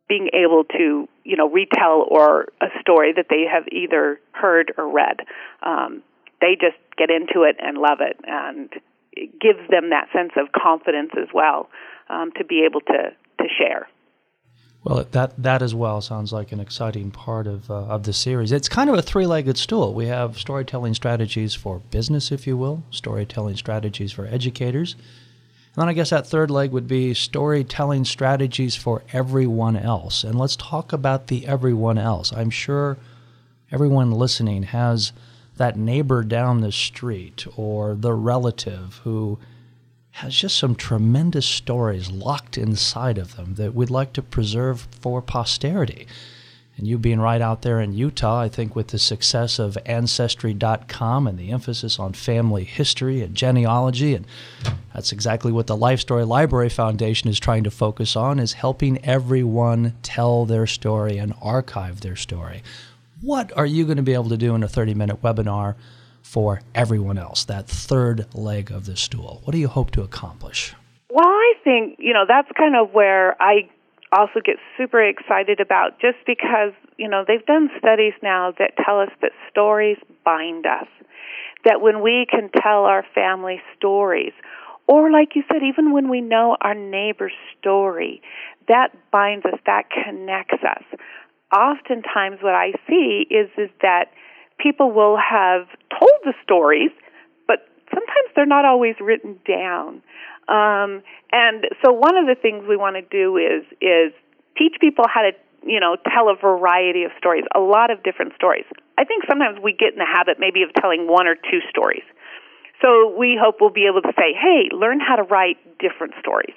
being 0.07 0.29
able 0.33 0.63
to, 0.65 1.07
you 1.23 1.35
know, 1.35 1.49
retell 1.49 2.05
or 2.07 2.47
a 2.61 2.67
story 2.79 3.13
that 3.15 3.25
they 3.29 3.45
have 3.51 3.63
either 3.71 4.19
heard 4.31 4.73
or 4.77 4.91
read. 4.91 5.21
Um, 5.63 6.03
they 6.41 6.55
just 6.59 6.77
get 6.97 7.09
into 7.09 7.43
it 7.43 7.55
and 7.59 7.77
love 7.77 7.99
it, 8.01 8.19
and 8.23 8.69
it 9.13 9.39
gives 9.39 9.67
them 9.69 9.89
that 9.89 10.09
sense 10.13 10.33
of 10.37 10.51
confidence 10.51 11.11
as 11.17 11.29
well 11.33 11.69
um, 12.09 12.31
to 12.37 12.43
be 12.45 12.65
able 12.69 12.81
to 12.81 13.11
to 13.39 13.45
share. 13.57 13.87
Well, 14.85 15.03
that 15.13 15.33
that 15.41 15.63
as 15.63 15.73
well 15.73 15.99
sounds 15.99 16.31
like 16.31 16.51
an 16.51 16.59
exciting 16.59 17.09
part 17.09 17.47
of 17.47 17.71
uh, 17.71 17.85
of 17.85 18.03
the 18.03 18.13
series. 18.13 18.51
It's 18.51 18.69
kind 18.69 18.87
of 18.87 18.95
a 18.95 19.01
three-legged 19.01 19.57
stool. 19.57 19.95
We 19.95 20.05
have 20.05 20.37
storytelling 20.37 20.93
strategies 20.93 21.55
for 21.55 21.79
business, 21.89 22.31
if 22.31 22.45
you 22.45 22.55
will, 22.55 22.83
storytelling 22.91 23.57
strategies 23.57 24.11
for 24.11 24.27
educators, 24.27 24.93
and 24.93 25.81
then 25.81 25.89
I 25.89 25.93
guess 25.93 26.11
that 26.11 26.27
third 26.27 26.51
leg 26.51 26.71
would 26.71 26.87
be 26.87 27.15
storytelling 27.15 28.05
strategies 28.05 28.75
for 28.75 29.01
everyone 29.11 29.75
else. 29.75 30.23
And 30.23 30.37
let's 30.37 30.55
talk 30.55 30.93
about 30.93 31.27
the 31.27 31.47
everyone 31.47 31.97
else. 31.97 32.31
I'm 32.31 32.51
sure 32.51 32.97
everyone 33.71 34.11
listening 34.11 34.63
has 34.63 35.13
that 35.57 35.79
neighbor 35.79 36.21
down 36.21 36.61
the 36.61 36.71
street 36.71 37.47
or 37.57 37.95
the 37.95 38.13
relative 38.13 39.01
who 39.03 39.39
has 40.15 40.33
just 40.33 40.57
some 40.57 40.73
tremendous 40.73 41.45
stories 41.45 42.09
locked 42.09 42.57
inside 42.57 43.17
of 43.17 43.35
them 43.35 43.55
that 43.55 43.75
we'd 43.75 43.89
like 43.89 44.13
to 44.13 44.21
preserve 44.21 44.87
for 45.01 45.21
posterity. 45.21 46.07
And 46.77 46.87
you 46.87 46.97
being 46.97 47.19
right 47.19 47.41
out 47.41 47.63
there 47.63 47.81
in 47.81 47.91
Utah, 47.91 48.39
I 48.39 48.47
think 48.47 48.77
with 48.77 48.87
the 48.87 48.97
success 48.97 49.59
of 49.59 49.77
Ancestry.com 49.85 51.27
and 51.27 51.37
the 51.37 51.51
emphasis 51.51 51.99
on 51.99 52.13
family 52.13 52.63
history 52.63 53.21
and 53.23 53.35
genealogy, 53.35 54.15
and 54.15 54.25
that's 54.93 55.11
exactly 55.11 55.51
what 55.51 55.67
the 55.67 55.75
Life 55.75 55.99
Story 55.99 56.23
Library 56.23 56.69
Foundation 56.69 57.29
is 57.29 57.37
trying 57.37 57.65
to 57.65 57.71
focus 57.71 58.15
on, 58.15 58.39
is 58.39 58.53
helping 58.53 59.03
everyone 59.03 59.95
tell 60.01 60.45
their 60.45 60.65
story 60.65 61.17
and 61.17 61.33
archive 61.41 61.99
their 61.99 62.15
story. 62.15 62.63
What 63.19 63.51
are 63.57 63.65
you 63.65 63.83
going 63.83 63.97
to 63.97 64.03
be 64.03 64.13
able 64.13 64.29
to 64.29 64.37
do 64.37 64.55
in 64.55 64.63
a 64.63 64.69
30 64.69 64.93
minute 64.93 65.21
webinar 65.21 65.75
for 66.25 66.59
everyone 66.73 67.19
else, 67.19 67.45
that 67.45 67.67
third 67.67 68.25
leg 68.33 68.71
of 68.71 68.87
the 68.87 68.97
stool? 68.97 69.41
What 69.43 69.53
do 69.53 69.59
you 69.59 69.67
hope 69.67 69.91
to 69.91 70.01
accomplish? 70.01 70.73
Well, 71.09 71.27
I 71.27 71.53
think, 71.63 71.97
you 71.99 72.13
know, 72.13 72.25
that's 72.27 72.49
kind 72.57 72.75
of 72.75 72.93
where 72.93 73.39
I 73.41 73.69
also 74.11 74.41
get 74.43 74.55
super 74.75 75.01
excited 75.01 75.59
about 75.59 75.99
just 76.01 76.17
because, 76.25 76.73
you 76.97 77.07
know, 77.07 77.23
they've 77.27 77.45
done 77.45 77.69
studies 77.77 78.13
now 78.23 78.53
that 78.57 78.71
tell 78.83 78.99
us 78.99 79.09
that 79.21 79.31
stories 79.51 79.97
bind 80.25 80.65
us. 80.65 80.87
That 81.63 81.79
when 81.79 82.01
we 82.01 82.25
can 82.29 82.49
tell 82.49 82.85
our 82.85 83.05
family 83.13 83.61
stories, 83.77 84.33
or 84.87 85.11
like 85.11 85.35
you 85.35 85.43
said, 85.47 85.61
even 85.63 85.93
when 85.93 86.09
we 86.09 86.21
know 86.21 86.57
our 86.59 86.75
neighbor's 86.75 87.37
story, 87.59 88.21
that 88.67 88.89
binds 89.11 89.45
us, 89.45 89.59
that 89.67 89.83
connects 89.89 90.63
us. 90.63 90.83
Oftentimes 91.55 92.39
what 92.41 92.55
I 92.55 92.73
see 92.89 93.27
is, 93.29 93.49
is 93.57 93.69
that 93.81 94.05
people 94.59 94.91
will 94.91 95.17
have 95.17 95.67
told 95.91 96.19
the 96.23 96.33
stories, 96.43 96.91
but 97.47 97.67
sometimes 97.89 98.29
they're 98.35 98.45
not 98.45 98.65
always 98.65 98.95
written 98.99 99.39
down. 99.47 100.01
Um, 100.47 101.01
and 101.31 101.65
so 101.83 101.91
one 101.91 102.17
of 102.17 102.27
the 102.27 102.35
things 102.39 102.65
we 102.67 102.77
want 102.77 102.95
to 102.95 103.01
do 103.01 103.37
is 103.37 103.65
is 103.81 104.13
teach 104.57 104.75
people 104.79 105.05
how 105.07 105.21
to 105.21 105.31
you 105.65 105.79
know 105.79 105.97
tell 106.13 106.29
a 106.29 106.35
variety 106.35 107.03
of 107.03 107.11
stories, 107.17 107.43
a 107.55 107.59
lot 107.59 107.89
of 107.91 108.03
different 108.03 108.33
stories. 108.35 108.65
I 108.97 109.03
think 109.05 109.23
sometimes 109.27 109.59
we 109.61 109.73
get 109.73 109.93
in 109.93 109.99
the 109.99 110.05
habit 110.05 110.37
maybe 110.39 110.61
of 110.63 110.69
telling 110.79 111.07
one 111.07 111.27
or 111.27 111.35
two 111.35 111.59
stories. 111.69 112.05
So 112.81 113.15
we 113.17 113.39
hope 113.41 113.57
we'll 113.61 113.73
be 113.73 113.87
able 113.87 114.01
to 114.01 114.13
say, 114.19 114.35
hey, 114.35 114.69
learn 114.75 114.99
how 114.99 115.15
to 115.15 115.23
write 115.23 115.57
different 115.79 116.13
stories. 116.19 116.55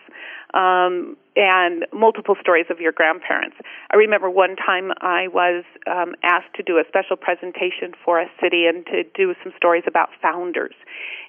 Um, 0.54 1.16
and 1.36 1.84
multiple 1.92 2.34
stories 2.40 2.66
of 2.68 2.80
your 2.80 2.90
grandparents. 2.90 3.56
I 3.92 3.96
remember 3.96 4.28
one 4.28 4.56
time 4.56 4.90
I 5.00 5.28
was 5.28 5.62
um, 5.86 6.14
asked 6.24 6.54
to 6.56 6.62
do 6.64 6.78
a 6.78 6.84
special 6.88 7.16
presentation 7.16 7.92
for 8.04 8.18
a 8.18 8.26
city 8.42 8.66
and 8.66 8.84
to 8.86 9.04
do 9.14 9.34
some 9.44 9.52
stories 9.56 9.84
about 9.86 10.08
founders. 10.20 10.74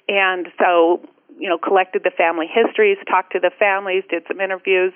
And 0.08 0.48
so 0.58 1.02
you 1.40 1.48
know, 1.48 1.58
collected 1.58 2.02
the 2.04 2.10
family 2.10 2.46
histories, 2.46 2.98
talked 3.08 3.32
to 3.32 3.40
the 3.40 3.50
families, 3.58 4.04
did 4.10 4.22
some 4.28 4.40
interviews, 4.40 4.92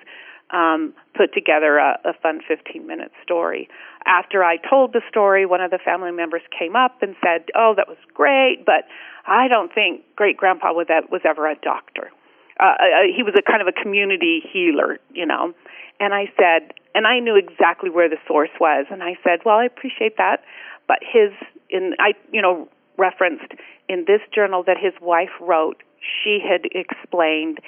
um, 0.50 0.92
put 1.16 1.32
together 1.32 1.78
a, 1.78 1.98
a 2.04 2.12
fun 2.22 2.40
15 2.46 2.86
minute 2.86 3.10
story. 3.22 3.68
After 4.06 4.44
I 4.44 4.58
told 4.58 4.92
the 4.92 5.00
story, 5.08 5.46
one 5.46 5.62
of 5.62 5.70
the 5.70 5.78
family 5.82 6.12
members 6.12 6.42
came 6.56 6.76
up 6.76 7.02
and 7.02 7.16
said, 7.24 7.46
"Oh, 7.56 7.72
that 7.76 7.88
was 7.88 7.96
great, 8.12 8.64
but 8.66 8.84
I 9.26 9.48
don't 9.48 9.72
think 9.72 10.02
great 10.16 10.36
grandpa 10.36 10.72
was, 10.72 10.86
was 11.10 11.22
ever 11.24 11.48
a 11.48 11.56
doctor. 11.56 12.10
Uh, 12.58 12.64
uh, 12.64 12.76
he 13.14 13.22
was 13.22 13.34
a 13.36 13.42
kind 13.42 13.60
of 13.60 13.68
a 13.68 13.72
community 13.72 14.42
healer, 14.52 14.98
you 15.12 15.26
know." 15.26 15.54
And 16.00 16.12
I 16.12 16.26
said, 16.36 16.74
and 16.94 17.06
I 17.06 17.20
knew 17.20 17.36
exactly 17.36 17.88
where 17.90 18.08
the 18.08 18.18
source 18.26 18.50
was, 18.60 18.86
and 18.90 19.02
I 19.02 19.16
said, 19.22 19.40
"Well, 19.44 19.58
I 19.58 19.64
appreciate 19.64 20.16
that, 20.18 20.42
but 20.86 20.98
his 21.02 21.32
in 21.70 21.94
I, 21.98 22.14
you 22.32 22.42
know, 22.42 22.68
referenced 22.96 23.52
in 23.88 24.04
this 24.06 24.20
journal 24.34 24.62
that 24.64 24.76
his 24.78 24.92
wife 25.00 25.30
wrote 25.40 25.82
she 26.22 26.38
had 26.40 26.66
explained, 26.72 27.58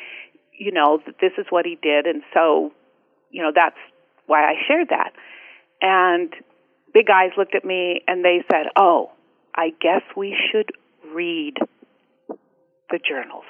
you 0.53 0.73
know, 0.73 1.01
that 1.07 1.17
this 1.21 1.33
is 1.39 1.47
what 1.51 1.65
he 1.65 1.77
did, 1.83 2.07
and 2.07 2.23
so, 2.35 2.73
you 3.31 3.43
know, 3.43 3.53
that's 3.55 3.79
why 4.27 4.45
I 4.45 4.55
shared 4.67 4.89
that. 4.91 5.13
And 5.81 6.33
big 6.93 7.09
eyes 7.11 7.31
looked 7.37 7.55
at 7.55 7.65
me 7.65 8.03
and 8.07 8.25
they 8.25 8.45
said, 8.51 8.67
"Oh, 8.77 9.13
I 9.55 9.71
guess 9.81 10.03
we 10.17 10.37
should 10.51 10.71
read 11.13 11.57
the 12.91 12.99
journals." 12.99 13.45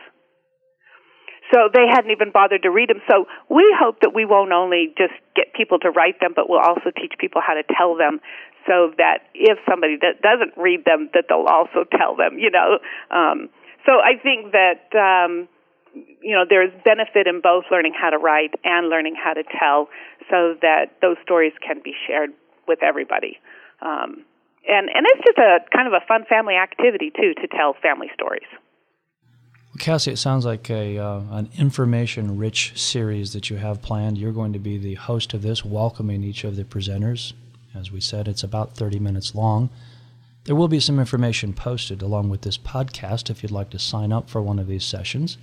So 1.52 1.68
they 1.72 1.86
hadn't 1.88 2.10
even 2.10 2.30
bothered 2.32 2.62
to 2.62 2.70
read 2.70 2.88
them. 2.88 3.00
So 3.10 3.26
we 3.48 3.64
hope 3.78 4.00
that 4.00 4.14
we 4.14 4.24
won't 4.24 4.52
only 4.52 4.92
just 4.98 5.14
get 5.34 5.54
people 5.54 5.78
to 5.80 5.90
write 5.90 6.18
them, 6.20 6.32
but 6.34 6.50
we'll 6.50 6.60
also 6.60 6.90
teach 6.90 7.14
people 7.18 7.40
how 7.40 7.54
to 7.54 7.62
tell 7.62 7.96
them 7.96 8.20
so 8.66 8.92
that 8.98 9.30
if 9.34 9.58
somebody 9.68 9.96
that 10.02 10.20
doesn't 10.20 10.58
read 10.58 10.84
them, 10.84 11.08
that 11.14 11.26
they'll 11.28 11.46
also 11.46 11.86
tell 11.96 12.16
them, 12.16 12.38
you 12.38 12.50
know. 12.50 12.78
Um, 13.14 13.48
so 13.86 14.02
I 14.02 14.18
think 14.18 14.52
that 14.52 14.90
um, 14.98 15.48
you 15.94 16.34
know 16.34 16.44
there's 16.48 16.72
benefit 16.84 17.26
in 17.26 17.40
both 17.40 17.64
learning 17.70 17.94
how 17.94 18.10
to 18.10 18.18
write 18.18 18.54
and 18.64 18.90
learning 18.90 19.14
how 19.14 19.32
to 19.32 19.44
tell, 19.44 19.88
so 20.28 20.58
that 20.60 20.98
those 21.00 21.16
stories 21.22 21.52
can 21.62 21.80
be 21.82 21.94
shared 22.06 22.30
with 22.66 22.82
everybody. 22.82 23.38
Um, 23.80 24.26
and 24.66 24.90
and 24.90 25.06
it's 25.06 25.22
just 25.24 25.38
a 25.38 25.62
kind 25.70 25.86
of 25.86 25.94
a 25.94 26.04
fun 26.06 26.24
family 26.28 26.56
activity 26.56 27.10
too 27.14 27.34
to 27.40 27.46
tell 27.46 27.74
family 27.80 28.10
stories. 28.14 28.50
Cassie, 29.76 30.12
it 30.12 30.18
sounds 30.18 30.44
like 30.44 30.70
a 30.70 30.98
uh, 30.98 31.20
an 31.30 31.48
information-rich 31.58 32.78
series 32.80 33.32
that 33.32 33.50
you 33.50 33.56
have 33.56 33.82
planned. 33.82 34.18
You're 34.18 34.32
going 34.32 34.52
to 34.52 34.58
be 34.58 34.78
the 34.78 34.94
host 34.94 35.34
of 35.34 35.42
this, 35.42 35.64
welcoming 35.64 36.22
each 36.22 36.44
of 36.44 36.56
the 36.56 36.64
presenters. 36.64 37.32
As 37.74 37.90
we 37.90 38.00
said, 38.00 38.28
it's 38.28 38.42
about 38.42 38.74
30 38.74 38.98
minutes 38.98 39.34
long. 39.34 39.70
There 40.44 40.54
will 40.54 40.68
be 40.68 40.80
some 40.80 41.00
information 41.00 41.52
posted 41.52 42.02
along 42.02 42.28
with 42.28 42.42
this 42.42 42.56
podcast 42.56 43.30
if 43.30 43.42
you'd 43.42 43.50
like 43.50 43.70
to 43.70 43.78
sign 43.78 44.12
up 44.12 44.30
for 44.30 44.40
one 44.40 44.58
of 44.58 44.68
these 44.68 44.84
sessions. 44.84 45.38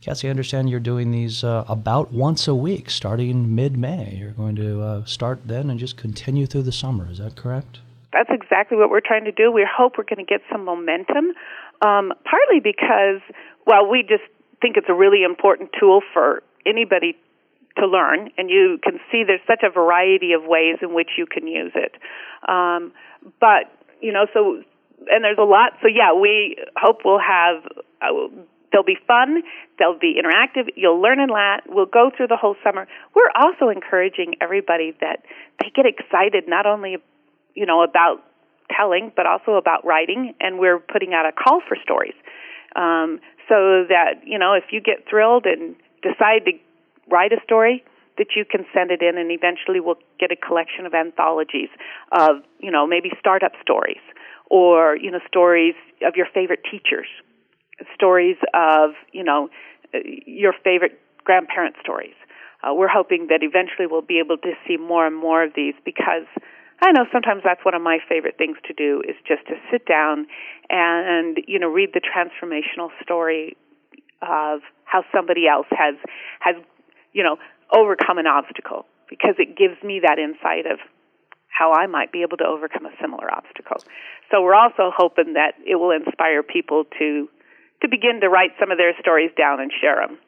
Cassie, 0.00 0.28
I 0.28 0.30
understand 0.30 0.68
you're 0.68 0.80
doing 0.80 1.12
these 1.12 1.44
uh, 1.44 1.64
about 1.66 2.12
once 2.12 2.46
a 2.48 2.54
week 2.54 2.90
starting 2.90 3.54
mid 3.54 3.78
May. 3.78 4.16
You're 4.20 4.32
going 4.32 4.56
to 4.56 4.82
uh, 4.82 5.04
start 5.04 5.46
then 5.46 5.70
and 5.70 5.78
just 5.78 5.96
continue 5.96 6.46
through 6.46 6.64
the 6.64 6.72
summer. 6.72 7.10
Is 7.10 7.18
that 7.18 7.36
correct? 7.36 7.78
That's 8.12 8.30
exactly 8.30 8.76
what 8.76 8.90
we're 8.90 9.00
trying 9.00 9.24
to 9.24 9.32
do. 9.32 9.50
We 9.50 9.66
hope 9.68 9.94
we're 9.98 10.04
going 10.04 10.24
to 10.24 10.30
get 10.30 10.40
some 10.50 10.64
momentum, 10.64 11.32
um, 11.84 12.12
partly 12.24 12.60
because, 12.62 13.20
well, 13.66 13.88
we 13.88 14.02
just 14.02 14.24
think 14.62 14.76
it's 14.76 14.88
a 14.88 14.94
really 14.94 15.22
important 15.22 15.70
tool 15.78 16.00
for 16.12 16.42
anybody 16.64 17.14
to 17.76 17.86
learn, 17.86 18.30
and 18.38 18.48
you 18.48 18.78
can 18.82 19.00
see 19.10 19.24
there's 19.26 19.44
such 19.46 19.62
a 19.62 19.70
variety 19.70 20.32
of 20.32 20.42
ways 20.44 20.78
in 20.80 20.94
which 20.94 21.10
you 21.18 21.26
can 21.26 21.46
use 21.46 21.72
it. 21.74 21.92
Um, 22.48 22.92
but 23.40 23.68
you 24.00 24.12
know, 24.12 24.26
so 24.32 24.62
and 25.10 25.24
there's 25.24 25.38
a 25.38 25.44
lot. 25.44 25.72
So 25.82 25.88
yeah, 25.88 26.14
we 26.18 26.56
hope 26.76 27.00
we'll 27.04 27.18
have. 27.18 27.64
Uh, 28.00 28.28
they'll 28.72 28.84
be 28.84 28.98
fun. 29.06 29.42
They'll 29.78 29.98
be 29.98 30.16
interactive. 30.18 30.68
You'll 30.76 31.00
learn 31.00 31.20
a 31.20 31.30
lot. 31.30 31.62
We'll 31.66 31.86
go 31.86 32.10
through 32.16 32.28
the 32.28 32.36
whole 32.36 32.56
summer. 32.64 32.86
We're 33.14 33.30
also 33.34 33.68
encouraging 33.68 34.36
everybody 34.40 34.96
that 35.00 35.22
they 35.60 35.70
get 35.74 35.86
excited 35.86 36.48
not 36.48 36.66
only, 36.66 36.96
you 37.54 37.66
know, 37.66 37.82
about 37.82 38.24
telling, 38.70 39.12
but 39.16 39.26
also 39.26 39.52
about 39.52 39.84
writing. 39.84 40.34
And 40.40 40.58
we're 40.58 40.78
putting 40.78 41.14
out 41.14 41.26
a 41.26 41.32
call 41.32 41.60
for 41.66 41.76
stories, 41.82 42.14
um, 42.76 43.20
so 43.48 43.84
that 43.88 44.22
you 44.24 44.38
know, 44.38 44.54
if 44.54 44.64
you 44.70 44.80
get 44.80 45.08
thrilled 45.08 45.46
and 45.46 45.76
decide 46.02 46.44
to 46.46 46.52
write 47.10 47.32
a 47.32 47.40
story, 47.44 47.84
that 48.18 48.28
you 48.36 48.44
can 48.44 48.64
send 48.72 48.90
it 48.90 49.02
in 49.02 49.18
and 49.18 49.30
eventually 49.30 49.80
we'll 49.80 49.98
get 50.20 50.30
a 50.30 50.36
collection 50.36 50.86
of 50.86 50.94
anthologies 50.94 51.68
of, 52.12 52.42
you 52.60 52.70
know, 52.70 52.86
maybe 52.86 53.10
startup 53.18 53.52
stories 53.60 54.00
or, 54.50 54.96
you 54.96 55.10
know, 55.10 55.20
stories 55.26 55.74
of 56.06 56.14
your 56.16 56.26
favorite 56.32 56.60
teachers, 56.70 57.08
stories 57.94 58.36
of, 58.52 58.90
you 59.12 59.24
know, 59.24 59.48
your 60.26 60.52
favorite 60.62 61.00
grandparent 61.24 61.74
stories. 61.80 62.14
Uh, 62.62 62.72
we're 62.72 62.88
hoping 62.88 63.26
that 63.28 63.40
eventually 63.42 63.86
we'll 63.86 64.02
be 64.02 64.20
able 64.24 64.38
to 64.38 64.52
see 64.66 64.76
more 64.76 65.06
and 65.06 65.16
more 65.16 65.42
of 65.42 65.52
these 65.54 65.74
because 65.84 66.26
I 66.80 66.92
know 66.92 67.06
sometimes 67.12 67.42
that's 67.44 67.64
one 67.64 67.74
of 67.74 67.82
my 67.82 67.98
favorite 68.08 68.36
things 68.36 68.56
to 68.66 68.74
do 68.74 69.02
is 69.06 69.16
just 69.26 69.46
to 69.48 69.54
sit 69.70 69.86
down 69.86 70.26
and 70.68 71.38
you 71.46 71.58
know 71.58 71.68
read 71.68 71.90
the 71.94 72.00
transformational 72.00 72.90
story 73.02 73.56
of 74.22 74.60
how 74.84 75.04
somebody 75.14 75.46
else 75.46 75.66
has 75.70 75.94
has 76.40 76.56
you 77.12 77.22
know 77.22 77.36
overcome 77.72 78.18
an 78.18 78.26
obstacle 78.26 78.86
because 79.08 79.34
it 79.38 79.56
gives 79.56 79.82
me 79.82 80.00
that 80.02 80.18
insight 80.18 80.66
of 80.66 80.78
how 81.48 81.72
I 81.72 81.86
might 81.86 82.10
be 82.10 82.22
able 82.22 82.36
to 82.38 82.44
overcome 82.44 82.86
a 82.86 82.90
similar 83.00 83.32
obstacle. 83.32 83.78
So 84.30 84.42
we're 84.42 84.56
also 84.56 84.90
hoping 84.90 85.34
that 85.34 85.54
it 85.64 85.76
will 85.76 85.92
inspire 85.92 86.42
people 86.42 86.84
to 86.98 87.28
to 87.82 87.88
begin 87.88 88.20
to 88.22 88.28
write 88.28 88.50
some 88.58 88.70
of 88.70 88.78
their 88.78 88.94
stories 89.00 89.30
down 89.36 89.60
and 89.60 89.70
share 89.80 90.06
them. 90.06 90.18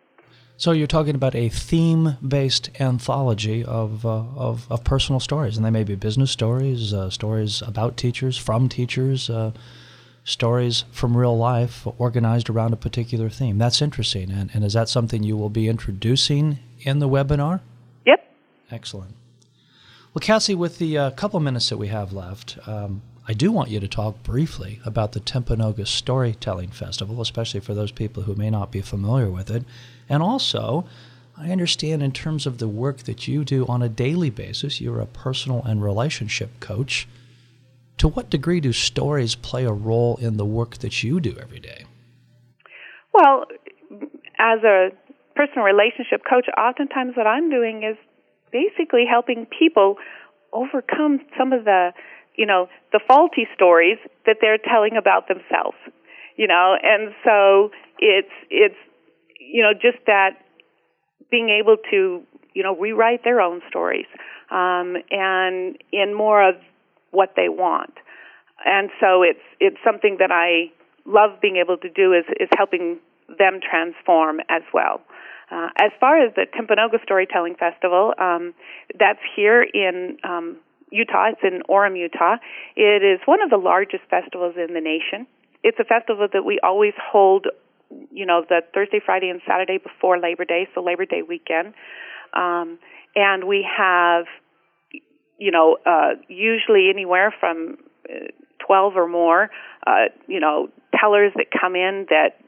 So 0.58 0.72
you're 0.72 0.86
talking 0.86 1.14
about 1.14 1.34
a 1.34 1.50
theme-based 1.50 2.80
anthology 2.80 3.62
of, 3.62 4.06
uh, 4.06 4.22
of, 4.36 4.66
of 4.70 4.84
personal 4.84 5.20
stories, 5.20 5.58
and 5.58 5.66
they 5.66 5.70
may 5.70 5.84
be 5.84 5.96
business 5.96 6.30
stories, 6.30 6.94
uh, 6.94 7.10
stories 7.10 7.60
about 7.60 7.98
teachers, 7.98 8.38
from 8.38 8.70
teachers, 8.70 9.28
uh, 9.28 9.52
stories 10.24 10.84
from 10.92 11.14
real 11.14 11.36
life, 11.36 11.86
organized 11.98 12.48
around 12.48 12.72
a 12.72 12.76
particular 12.76 13.28
theme. 13.28 13.58
That's 13.58 13.82
interesting. 13.82 14.30
And, 14.30 14.50
and 14.54 14.64
is 14.64 14.72
that 14.72 14.88
something 14.88 15.22
you 15.22 15.36
will 15.36 15.50
be 15.50 15.68
introducing 15.68 16.58
in 16.80 17.00
the 17.00 17.08
webinar? 17.08 17.60
Yep. 18.06 18.26
Excellent. 18.70 19.14
Well, 20.14 20.20
Cassie, 20.20 20.54
with 20.54 20.78
the 20.78 20.96
uh, 20.96 21.10
couple 21.10 21.38
minutes 21.38 21.68
that 21.68 21.76
we 21.76 21.88
have 21.88 22.14
left, 22.14 22.56
um, 22.66 23.02
I 23.28 23.34
do 23.34 23.52
want 23.52 23.68
you 23.68 23.78
to 23.78 23.88
talk 23.88 24.22
briefly 24.22 24.80
about 24.86 25.12
the 25.12 25.20
Timpanogos 25.20 25.88
Storytelling 25.88 26.70
Festival, 26.70 27.20
especially 27.20 27.60
for 27.60 27.74
those 27.74 27.92
people 27.92 28.22
who 28.22 28.34
may 28.34 28.48
not 28.48 28.72
be 28.72 28.80
familiar 28.80 29.30
with 29.30 29.50
it. 29.50 29.64
And 30.08 30.22
also, 30.22 30.86
I 31.36 31.50
understand 31.50 32.02
in 32.02 32.12
terms 32.12 32.46
of 32.46 32.58
the 32.58 32.68
work 32.68 32.98
that 33.04 33.28
you 33.28 33.44
do 33.44 33.66
on 33.66 33.82
a 33.82 33.88
daily 33.88 34.30
basis, 34.30 34.80
you're 34.80 35.00
a 35.00 35.06
personal 35.06 35.62
and 35.64 35.82
relationship 35.82 36.60
coach. 36.60 37.06
To 37.98 38.08
what 38.08 38.30
degree 38.30 38.60
do 38.60 38.72
stories 38.72 39.34
play 39.34 39.64
a 39.64 39.72
role 39.72 40.16
in 40.16 40.36
the 40.36 40.44
work 40.44 40.78
that 40.78 41.02
you 41.02 41.20
do 41.20 41.36
every 41.40 41.60
day? 41.60 41.84
Well, 43.12 43.46
as 44.38 44.62
a 44.64 44.90
personal 45.34 45.64
relationship 45.64 46.22
coach, 46.28 46.46
oftentimes 46.56 47.16
what 47.16 47.26
I'm 47.26 47.50
doing 47.50 47.82
is 47.82 47.96
basically 48.52 49.04
helping 49.08 49.46
people 49.46 49.96
overcome 50.52 51.20
some 51.38 51.52
of 51.52 51.64
the, 51.64 51.92
you 52.36 52.46
know, 52.46 52.68
the 52.92 53.00
faulty 53.06 53.46
stories 53.54 53.98
that 54.24 54.36
they're 54.40 54.58
telling 54.58 54.96
about 54.96 55.28
themselves. 55.28 55.76
You 56.36 56.46
know, 56.46 56.76
and 56.82 57.14
so 57.24 57.70
it's 57.98 58.32
it's 58.50 58.76
you 59.52 59.62
know 59.62 59.72
just 59.72 60.04
that 60.06 60.30
being 61.30 61.48
able 61.50 61.76
to, 61.90 62.22
you 62.54 62.62
know, 62.62 62.76
rewrite 62.76 63.24
their 63.24 63.40
own 63.40 63.60
stories 63.68 64.06
um, 64.50 64.96
and 65.10 65.76
in 65.92 66.14
more 66.14 66.48
of 66.48 66.54
what 67.10 67.32
they 67.36 67.48
want. 67.48 67.94
And 68.64 68.90
so 69.00 69.22
it's 69.22 69.40
it's 69.60 69.76
something 69.84 70.16
that 70.18 70.30
I 70.30 70.72
love 71.04 71.40
being 71.40 71.56
able 71.56 71.76
to 71.78 71.88
do 71.88 72.12
is 72.12 72.24
is 72.40 72.48
helping 72.56 72.98
them 73.28 73.60
transform 73.60 74.40
as 74.48 74.62
well. 74.72 75.00
Uh, 75.50 75.68
as 75.78 75.92
far 76.00 76.20
as 76.20 76.34
the 76.34 76.46
Timpanogos 76.46 77.02
Storytelling 77.04 77.54
Festival, 77.54 78.14
um, 78.18 78.52
that's 78.98 79.20
here 79.36 79.62
in 79.62 80.18
um, 80.24 80.56
Utah. 80.90 81.30
It's 81.30 81.40
in 81.42 81.62
Orem, 81.68 81.96
Utah. 81.96 82.36
It 82.74 83.04
is 83.04 83.20
one 83.26 83.40
of 83.42 83.50
the 83.50 83.56
largest 83.56 84.02
festivals 84.10 84.54
in 84.56 84.74
the 84.74 84.80
nation. 84.80 85.26
It's 85.62 85.78
a 85.78 85.84
festival 85.84 86.26
that 86.32 86.44
we 86.44 86.58
always 86.62 86.94
hold, 86.98 87.46
you 88.12 88.26
know, 88.26 88.44
the 88.48 88.62
Thursday, 88.74 89.00
Friday, 89.04 89.28
and 89.28 89.40
Saturday 89.46 89.78
before 89.78 90.18
Labor 90.18 90.44
Day, 90.44 90.68
so 90.74 90.82
Labor 90.82 91.04
Day 91.04 91.22
weekend. 91.22 91.74
Um, 92.34 92.78
and 93.14 93.44
we 93.44 93.66
have, 93.76 94.26
you 95.38 95.50
know, 95.50 95.78
uh, 95.86 96.14
usually 96.28 96.90
anywhere 96.90 97.32
from 97.38 97.78
uh, 98.08 98.26
12 98.66 98.96
or 98.96 99.08
more, 99.08 99.50
uh, 99.86 100.06
you 100.26 100.40
know, 100.40 100.68
tellers 100.98 101.32
that 101.36 101.46
come 101.50 101.76
in 101.76 102.06
that 102.10 102.40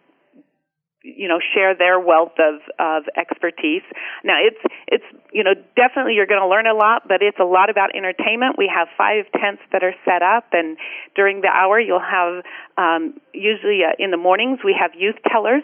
you 1.03 1.29
know 1.29 1.39
share 1.55 1.75
their 1.75 2.01
wealth 2.01 2.35
of 2.39 2.61
of 2.79 3.05
expertise. 3.17 3.83
Now 4.25 4.37
it's 4.41 4.59
it's 4.89 5.05
you 5.33 5.45
know 5.45 5.55
definitely 5.77 6.15
you're 6.15 6.27
going 6.27 6.41
to 6.41 6.49
learn 6.49 6.67
a 6.67 6.75
lot 6.75 7.07
but 7.07 7.23
it's 7.23 7.39
a 7.39 7.45
lot 7.45 7.71
about 7.71 7.95
entertainment. 7.95 8.57
We 8.59 8.71
have 8.75 8.89
five 8.97 9.27
tents 9.33 9.63
that 9.73 9.83
are 9.83 9.95
set 10.05 10.23
up 10.23 10.49
and 10.53 10.77
during 11.15 11.41
the 11.41 11.49
hour 11.49 11.79
you'll 11.79 12.01
have 12.01 12.45
um 12.77 13.21
usually 13.33 13.81
uh, 13.85 13.95
in 13.99 14.11
the 14.11 14.17
mornings 14.17 14.61
we 14.65 14.77
have 14.79 14.93
youth 14.99 15.17
tellers 15.31 15.63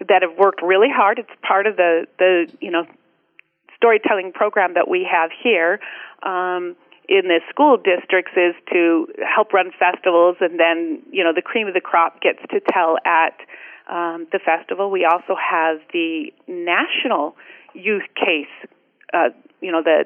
that 0.00 0.22
have 0.22 0.36
worked 0.36 0.60
really 0.62 0.90
hard. 0.92 1.18
It's 1.18 1.32
part 1.46 1.66
of 1.66 1.76
the 1.76 2.06
the 2.18 2.52
you 2.60 2.70
know 2.70 2.84
storytelling 3.76 4.32
program 4.32 4.74
that 4.74 4.88
we 4.88 5.06
have 5.10 5.30
here 5.42 5.80
um 6.22 6.76
in 7.06 7.28
the 7.28 7.40
school 7.50 7.76
districts 7.76 8.32
is 8.36 8.54
to 8.72 9.06
help 9.20 9.52
run 9.52 9.70
festivals 9.78 10.36
and 10.40 10.58
then 10.58 11.02
you 11.10 11.22
know 11.22 11.32
the 11.34 11.42
cream 11.42 11.68
of 11.68 11.74
the 11.74 11.80
crop 11.80 12.20
gets 12.20 12.40
to 12.50 12.60
tell 12.72 12.96
at 13.04 13.36
um, 13.90 14.26
the 14.32 14.38
festival. 14.38 14.90
We 14.90 15.04
also 15.04 15.34
have 15.34 15.78
the 15.92 16.32
national 16.48 17.36
youth 17.74 18.08
case, 18.14 18.70
uh, 19.12 19.30
you 19.60 19.72
know, 19.72 19.82
the 19.82 20.04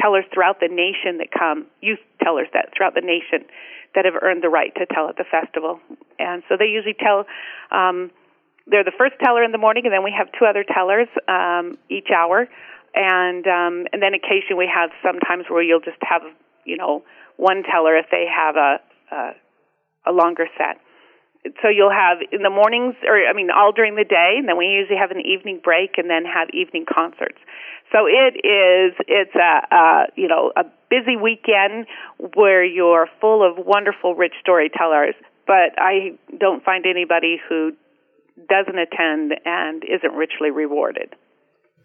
tellers 0.00 0.24
throughout 0.32 0.60
the 0.60 0.68
nation 0.68 1.18
that 1.18 1.28
come, 1.36 1.66
youth 1.80 1.98
tellers 2.22 2.48
that 2.54 2.70
throughout 2.76 2.94
the 2.94 3.00
nation 3.00 3.46
that 3.94 4.04
have 4.04 4.14
earned 4.22 4.42
the 4.42 4.48
right 4.48 4.72
to 4.76 4.86
tell 4.86 5.08
at 5.08 5.16
the 5.16 5.24
festival. 5.28 5.80
And 6.18 6.42
so 6.48 6.56
they 6.56 6.66
usually 6.66 6.94
tell, 6.94 7.26
um, 7.72 8.10
they're 8.66 8.84
the 8.84 8.94
first 8.96 9.14
teller 9.22 9.42
in 9.42 9.52
the 9.52 9.58
morning, 9.58 9.84
and 9.84 9.92
then 9.92 10.04
we 10.04 10.14
have 10.16 10.28
two 10.38 10.46
other 10.46 10.64
tellers 10.64 11.08
um, 11.26 11.76
each 11.90 12.08
hour. 12.14 12.48
And 12.94 13.46
um, 13.46 13.86
and 13.92 14.02
then 14.02 14.14
occasionally 14.14 14.66
we 14.66 14.70
have 14.72 14.90
sometimes 15.02 15.46
where 15.48 15.62
you'll 15.62 15.80
just 15.80 16.02
have 16.02 16.22
you 16.64 16.76
know 16.76 17.04
one 17.36 17.62
teller 17.62 17.96
if 17.96 18.06
they 18.10 18.26
have 18.26 18.56
a 18.56 18.80
a, 19.14 20.10
a 20.10 20.12
longer 20.12 20.46
set 20.58 20.78
so 21.62 21.68
you'll 21.68 21.90
have 21.90 22.18
in 22.32 22.42
the 22.42 22.50
mornings 22.50 22.94
or 23.06 23.16
I 23.16 23.32
mean 23.32 23.48
all 23.50 23.72
during 23.72 23.96
the 23.96 24.04
day 24.04 24.36
and 24.38 24.48
then 24.48 24.58
we 24.58 24.66
usually 24.66 24.98
have 24.98 25.10
an 25.10 25.20
evening 25.20 25.60
break 25.62 25.96
and 25.96 26.10
then 26.10 26.24
have 26.24 26.48
evening 26.50 26.84
concerts. 26.84 27.38
So 27.92 28.06
it 28.06 28.36
is 28.46 28.94
it's 29.08 29.34
a, 29.34 29.74
a 29.74 30.06
you 30.16 30.28
know 30.28 30.52
a 30.56 30.64
busy 30.90 31.16
weekend 31.16 31.86
where 32.34 32.64
you're 32.64 33.08
full 33.20 33.42
of 33.42 33.64
wonderful 33.64 34.14
rich 34.14 34.34
storytellers, 34.40 35.14
but 35.46 35.72
I 35.78 36.18
don't 36.38 36.62
find 36.62 36.84
anybody 36.86 37.40
who 37.48 37.72
doesn't 38.48 38.78
attend 38.78 39.34
and 39.44 39.82
isn't 39.84 40.12
richly 40.12 40.50
rewarded. 40.50 41.14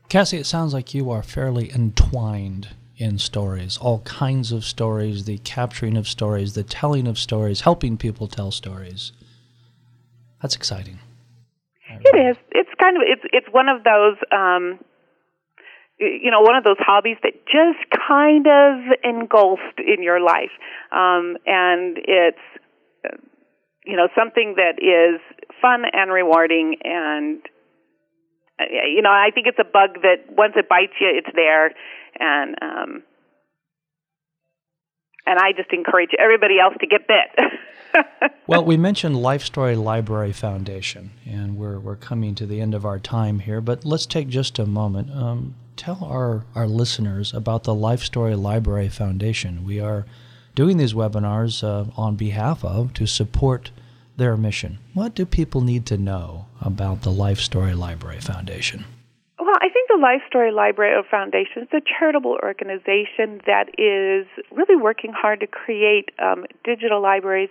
Cassie, 0.10 0.38
it 0.38 0.46
sounds 0.46 0.74
like 0.74 0.94
you 0.94 1.10
are 1.10 1.24
fairly 1.24 1.72
entwined 1.72 2.70
in 2.98 3.18
stories, 3.18 3.78
all 3.78 4.00
kinds 4.02 4.52
of 4.52 4.63
stories, 4.63 5.26
the 5.26 5.38
capturing 5.39 5.98
of 5.98 6.08
stories, 6.08 6.54
the 6.54 6.63
telling 6.63 7.08
of 7.08 7.18
stories, 7.18 7.62
helping 7.62 7.98
people 7.98 8.28
tell 8.28 8.52
stories. 8.52 9.12
That's 10.45 10.55
exciting. 10.55 10.99
It 11.89 12.15
is. 12.15 12.38
It's 12.51 12.69
kind 12.79 12.97
of 12.97 13.01
it's 13.03 13.23
it's 13.34 13.47
one 13.49 13.67
of 13.67 13.84
those 13.84 14.15
um 14.31 14.77
you 15.97 16.29
know 16.29 16.41
one 16.41 16.55
of 16.55 16.63
those 16.63 16.77
hobbies 16.77 17.17
that 17.23 17.34
just 17.49 17.81
kind 17.89 18.45
of 18.45 18.77
engulfed 19.03 19.79
in 19.79 20.03
your 20.03 20.21
life 20.21 20.53
um 20.91 21.36
and 21.47 21.97
it's 21.97 22.45
you 23.88 23.97
know 23.97 24.08
something 24.15 24.53
that 24.58 24.77
is 24.77 25.19
fun 25.60 25.81
and 25.91 26.12
rewarding 26.12 26.75
and 26.84 27.41
you 28.69 29.01
know 29.01 29.10
i 29.10 29.31
think 29.34 29.47
it's 29.47 29.58
a 29.58 29.63
bug 29.65 30.01
that 30.03 30.29
once 30.29 30.53
it 30.55 30.69
bites 30.69 30.93
you 31.01 31.10
it's 31.10 31.36
there 31.36 31.73
and 32.19 32.55
um 32.62 33.03
and 35.26 35.40
i 35.40 35.52
just 35.52 35.72
encourage 35.72 36.12
everybody 36.20 36.60
else 36.60 36.76
to 36.80 36.88
get 36.88 37.08
bit 37.08 37.50
well, 38.48 38.64
we 38.64 38.78
mentioned 38.78 39.22
Life 39.22 39.44
Story 39.44 39.76
Library 39.76 40.34
Foundation, 40.34 41.12
and 41.26 41.58
we're, 41.58 41.80
we're 41.80 41.96
coming 41.96 42.36
to 42.36 42.46
the 42.46 42.62
end 42.62 42.74
of 42.74 42.86
our 42.86 43.00
time 43.00 43.40
here, 43.40 43.62
but 43.62 43.86
let's 43.86 44.06
take 44.06 44.28
just 44.28 44.60
a 44.60 44.66
moment. 44.66 45.12
Um, 45.12 45.56
tell 45.76 46.04
our, 46.04 46.46
our 46.56 46.68
listeners 46.68 47.34
about 47.34 47.64
the 47.64 47.74
Life 47.74 48.04
Story 48.04 48.36
Library 48.36 48.90
Foundation. 48.90 49.66
We 49.66 49.80
are 49.80 50.06
doing 50.54 50.78
these 50.78 50.94
webinars 50.94 51.64
uh, 51.64 51.92
on 51.98 52.16
behalf 52.16 52.64
of 52.64 52.94
to 52.94 53.06
support 53.06 53.72
their 54.18 54.38
mission. 54.38 54.80
What 54.94 55.14
do 55.14 55.26
people 55.26 55.62
need 55.62 55.86
to 55.88 55.98
know 55.98 56.46
about 56.62 57.02
the 57.02 57.12
Life 57.12 57.40
Story 57.40 57.74
Library 57.74 58.22
Foundation? 58.22 58.86
The 59.95 60.01
Life 60.01 60.23
Story 60.27 60.51
Library 60.51 61.01
Foundation 61.10 61.63
is 61.63 61.69
a 61.71 61.79
charitable 61.79 62.38
organization 62.43 63.39
that 63.47 63.69
is 63.77 64.27
really 64.51 64.75
working 64.75 65.13
hard 65.13 65.39
to 65.39 65.47
create 65.47 66.10
um, 66.19 66.43
digital 66.65 67.01
libraries 67.01 67.47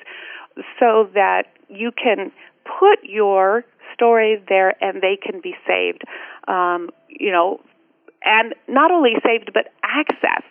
so 0.79 1.09
that 1.15 1.45
you 1.71 1.91
can 1.91 2.33
put 2.65 2.99
your 3.03 3.65
stories 3.95 4.43
there 4.47 4.75
and 4.85 5.01
they 5.01 5.17
can 5.17 5.41
be 5.41 5.55
saved. 5.67 6.03
Um, 6.47 6.91
you 7.09 7.33
know, 7.33 7.63
and 8.23 8.55
not 8.69 8.91
only 8.91 9.13
saved 9.25 9.53
but 9.55 9.73
accessed. 9.83 10.43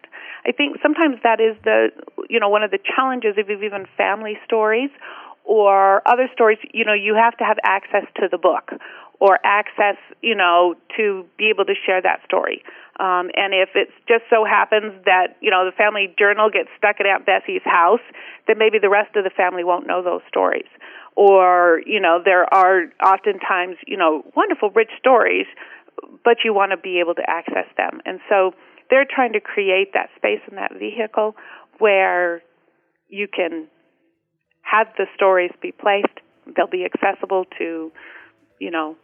I 0.48 0.52
think 0.52 0.78
sometimes 0.82 1.18
that 1.22 1.40
is 1.40 1.56
the 1.64 1.90
you 2.28 2.40
know 2.40 2.50
one 2.50 2.64
of 2.64 2.72
the 2.72 2.80
challenges 2.80 3.36
of 3.38 3.52
even 3.52 3.86
family 3.96 4.40
stories 4.46 4.90
or 5.44 6.02
other 6.08 6.28
stories. 6.34 6.58
You 6.74 6.86
know, 6.86 6.94
you 6.94 7.14
have 7.14 7.38
to 7.38 7.44
have 7.44 7.58
access 7.64 8.06
to 8.16 8.28
the 8.32 8.40
book 8.40 8.72
or 9.24 9.40
access, 9.46 9.96
you 10.22 10.36
know, 10.36 10.76
to 10.98 11.24
be 11.38 11.50
able 11.50 11.64
to 11.64 11.74
share 11.86 12.02
that 12.02 12.20
story. 12.26 12.62
Um, 13.00 13.32
and 13.40 13.56
if 13.56 13.70
it 13.74 13.88
just 14.06 14.28
so 14.30 14.44
happens 14.44 14.92
that, 15.06 15.38
you 15.40 15.50
know, 15.50 15.64
the 15.64 15.72
family 15.72 16.14
journal 16.20 16.50
gets 16.52 16.68
stuck 16.78 16.98
at 17.00 17.06
Aunt 17.06 17.26
Bessie's 17.26 17.64
house, 17.64 18.04
then 18.48 18.58
maybe 18.58 18.80
the 18.80 18.90
rest 18.90 19.16
of 19.16 19.24
the 19.24 19.30
family 19.30 19.64
won't 19.64 19.88
know 19.88 20.04
those 20.04 20.20
stories. 20.28 20.68
Or, 21.16 21.80
you 21.86 22.02
know, 22.02 22.20
there 22.24 22.54
are 22.54 22.92
oftentimes, 23.02 23.78
you 23.88 23.96
know, 23.96 24.24
wonderful, 24.36 24.72
rich 24.72 24.92
stories, 25.00 25.48
but 26.26 26.44
you 26.44 26.54
want 26.54 26.72
to 26.72 26.78
be 26.78 27.00
able 27.00 27.16
to 27.16 27.24
access 27.26 27.72
them. 27.78 28.02
And 28.06 28.20
so 28.28 28.52
they're 28.90 29.08
trying 29.10 29.32
to 29.34 29.40
create 29.40 29.94
that 29.94 30.10
space 30.18 30.42
and 30.50 30.58
that 30.58 30.74
vehicle 30.78 31.38
where 31.80 32.44
you 33.08 33.30
can 33.34 33.68
have 34.64 34.88
the 34.98 35.06
stories 35.16 35.52
be 35.62 35.72
placed. 35.72 36.20
They'll 36.58 36.68
be 36.68 36.84
accessible 36.84 37.46
to, 37.58 37.90
you 38.60 38.72
know, 38.72 38.98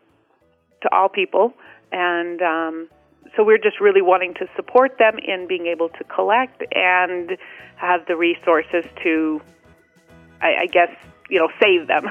to 0.81 0.89
all 0.93 1.09
people, 1.09 1.53
and 1.91 2.41
um, 2.41 2.89
so 3.35 3.43
we're 3.43 3.57
just 3.57 3.79
really 3.79 4.01
wanting 4.01 4.33
to 4.35 4.47
support 4.55 4.97
them 4.97 5.17
in 5.17 5.47
being 5.47 5.67
able 5.67 5.89
to 5.89 6.03
collect 6.05 6.63
and 6.73 7.37
have 7.75 8.05
the 8.07 8.15
resources 8.15 8.85
to, 9.03 9.41
I, 10.41 10.63
I 10.63 10.65
guess, 10.65 10.89
you 11.29 11.39
know, 11.39 11.49
save 11.61 11.87
them. 11.87 12.07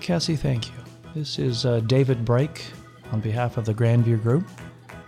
Cassie, 0.00 0.36
thank 0.36 0.68
you. 0.68 0.74
This 1.14 1.38
is 1.38 1.66
uh, 1.66 1.80
David 1.80 2.24
Brake 2.24 2.64
on 3.12 3.20
behalf 3.20 3.56
of 3.56 3.64
the 3.64 3.74
Grandview 3.74 4.22
Group. 4.22 4.46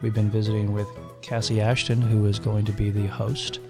We've 0.02 0.14
been 0.14 0.30
visiting 0.30 0.72
with 0.72 0.88
Cassie 1.22 1.60
Ashton, 1.60 2.00
who 2.00 2.26
is 2.26 2.38
going 2.38 2.64
to 2.64 2.72
be 2.72 2.90
the 2.90 3.06
host 3.06 3.60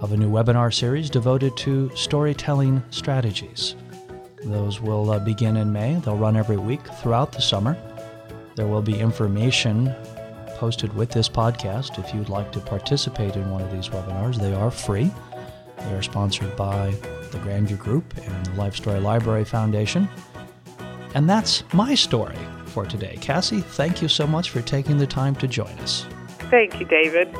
of 0.00 0.12
a 0.12 0.16
new 0.16 0.30
webinar 0.30 0.72
series 0.72 1.08
devoted 1.08 1.56
to 1.58 1.90
storytelling 1.96 2.82
strategies. 2.90 3.74
Those 4.44 4.80
will 4.80 5.10
uh, 5.10 5.18
begin 5.18 5.56
in 5.56 5.72
May. 5.72 5.94
They'll 5.96 6.16
run 6.16 6.36
every 6.36 6.56
week 6.56 6.86
throughout 7.00 7.32
the 7.32 7.40
summer. 7.40 7.76
There 8.56 8.66
will 8.66 8.82
be 8.82 8.98
information 8.98 9.94
posted 10.56 10.94
with 10.94 11.10
this 11.10 11.28
podcast 11.28 11.98
if 11.98 12.14
you'd 12.14 12.28
like 12.28 12.52
to 12.52 12.60
participate 12.60 13.36
in 13.36 13.50
one 13.50 13.62
of 13.62 13.72
these 13.72 13.88
webinars. 13.88 14.36
They 14.36 14.54
are 14.54 14.70
free. 14.70 15.10
They 15.78 15.94
are 15.94 16.02
sponsored 16.02 16.54
by 16.56 16.90
the 17.30 17.38
Grandview 17.38 17.78
Group 17.78 18.14
and 18.16 18.46
the 18.46 18.52
Life 18.52 18.76
Story 18.76 19.00
Library 19.00 19.44
Foundation. 19.44 20.08
And 21.14 21.28
that's 21.28 21.64
my 21.72 21.94
story 21.94 22.36
for 22.66 22.84
today. 22.84 23.16
Cassie, 23.20 23.60
thank 23.60 24.02
you 24.02 24.08
so 24.08 24.26
much 24.26 24.50
for 24.50 24.60
taking 24.60 24.98
the 24.98 25.06
time 25.06 25.34
to 25.36 25.48
join 25.48 25.72
us. 25.80 26.06
Thank 26.50 26.78
you, 26.78 26.86
David. 26.86 27.34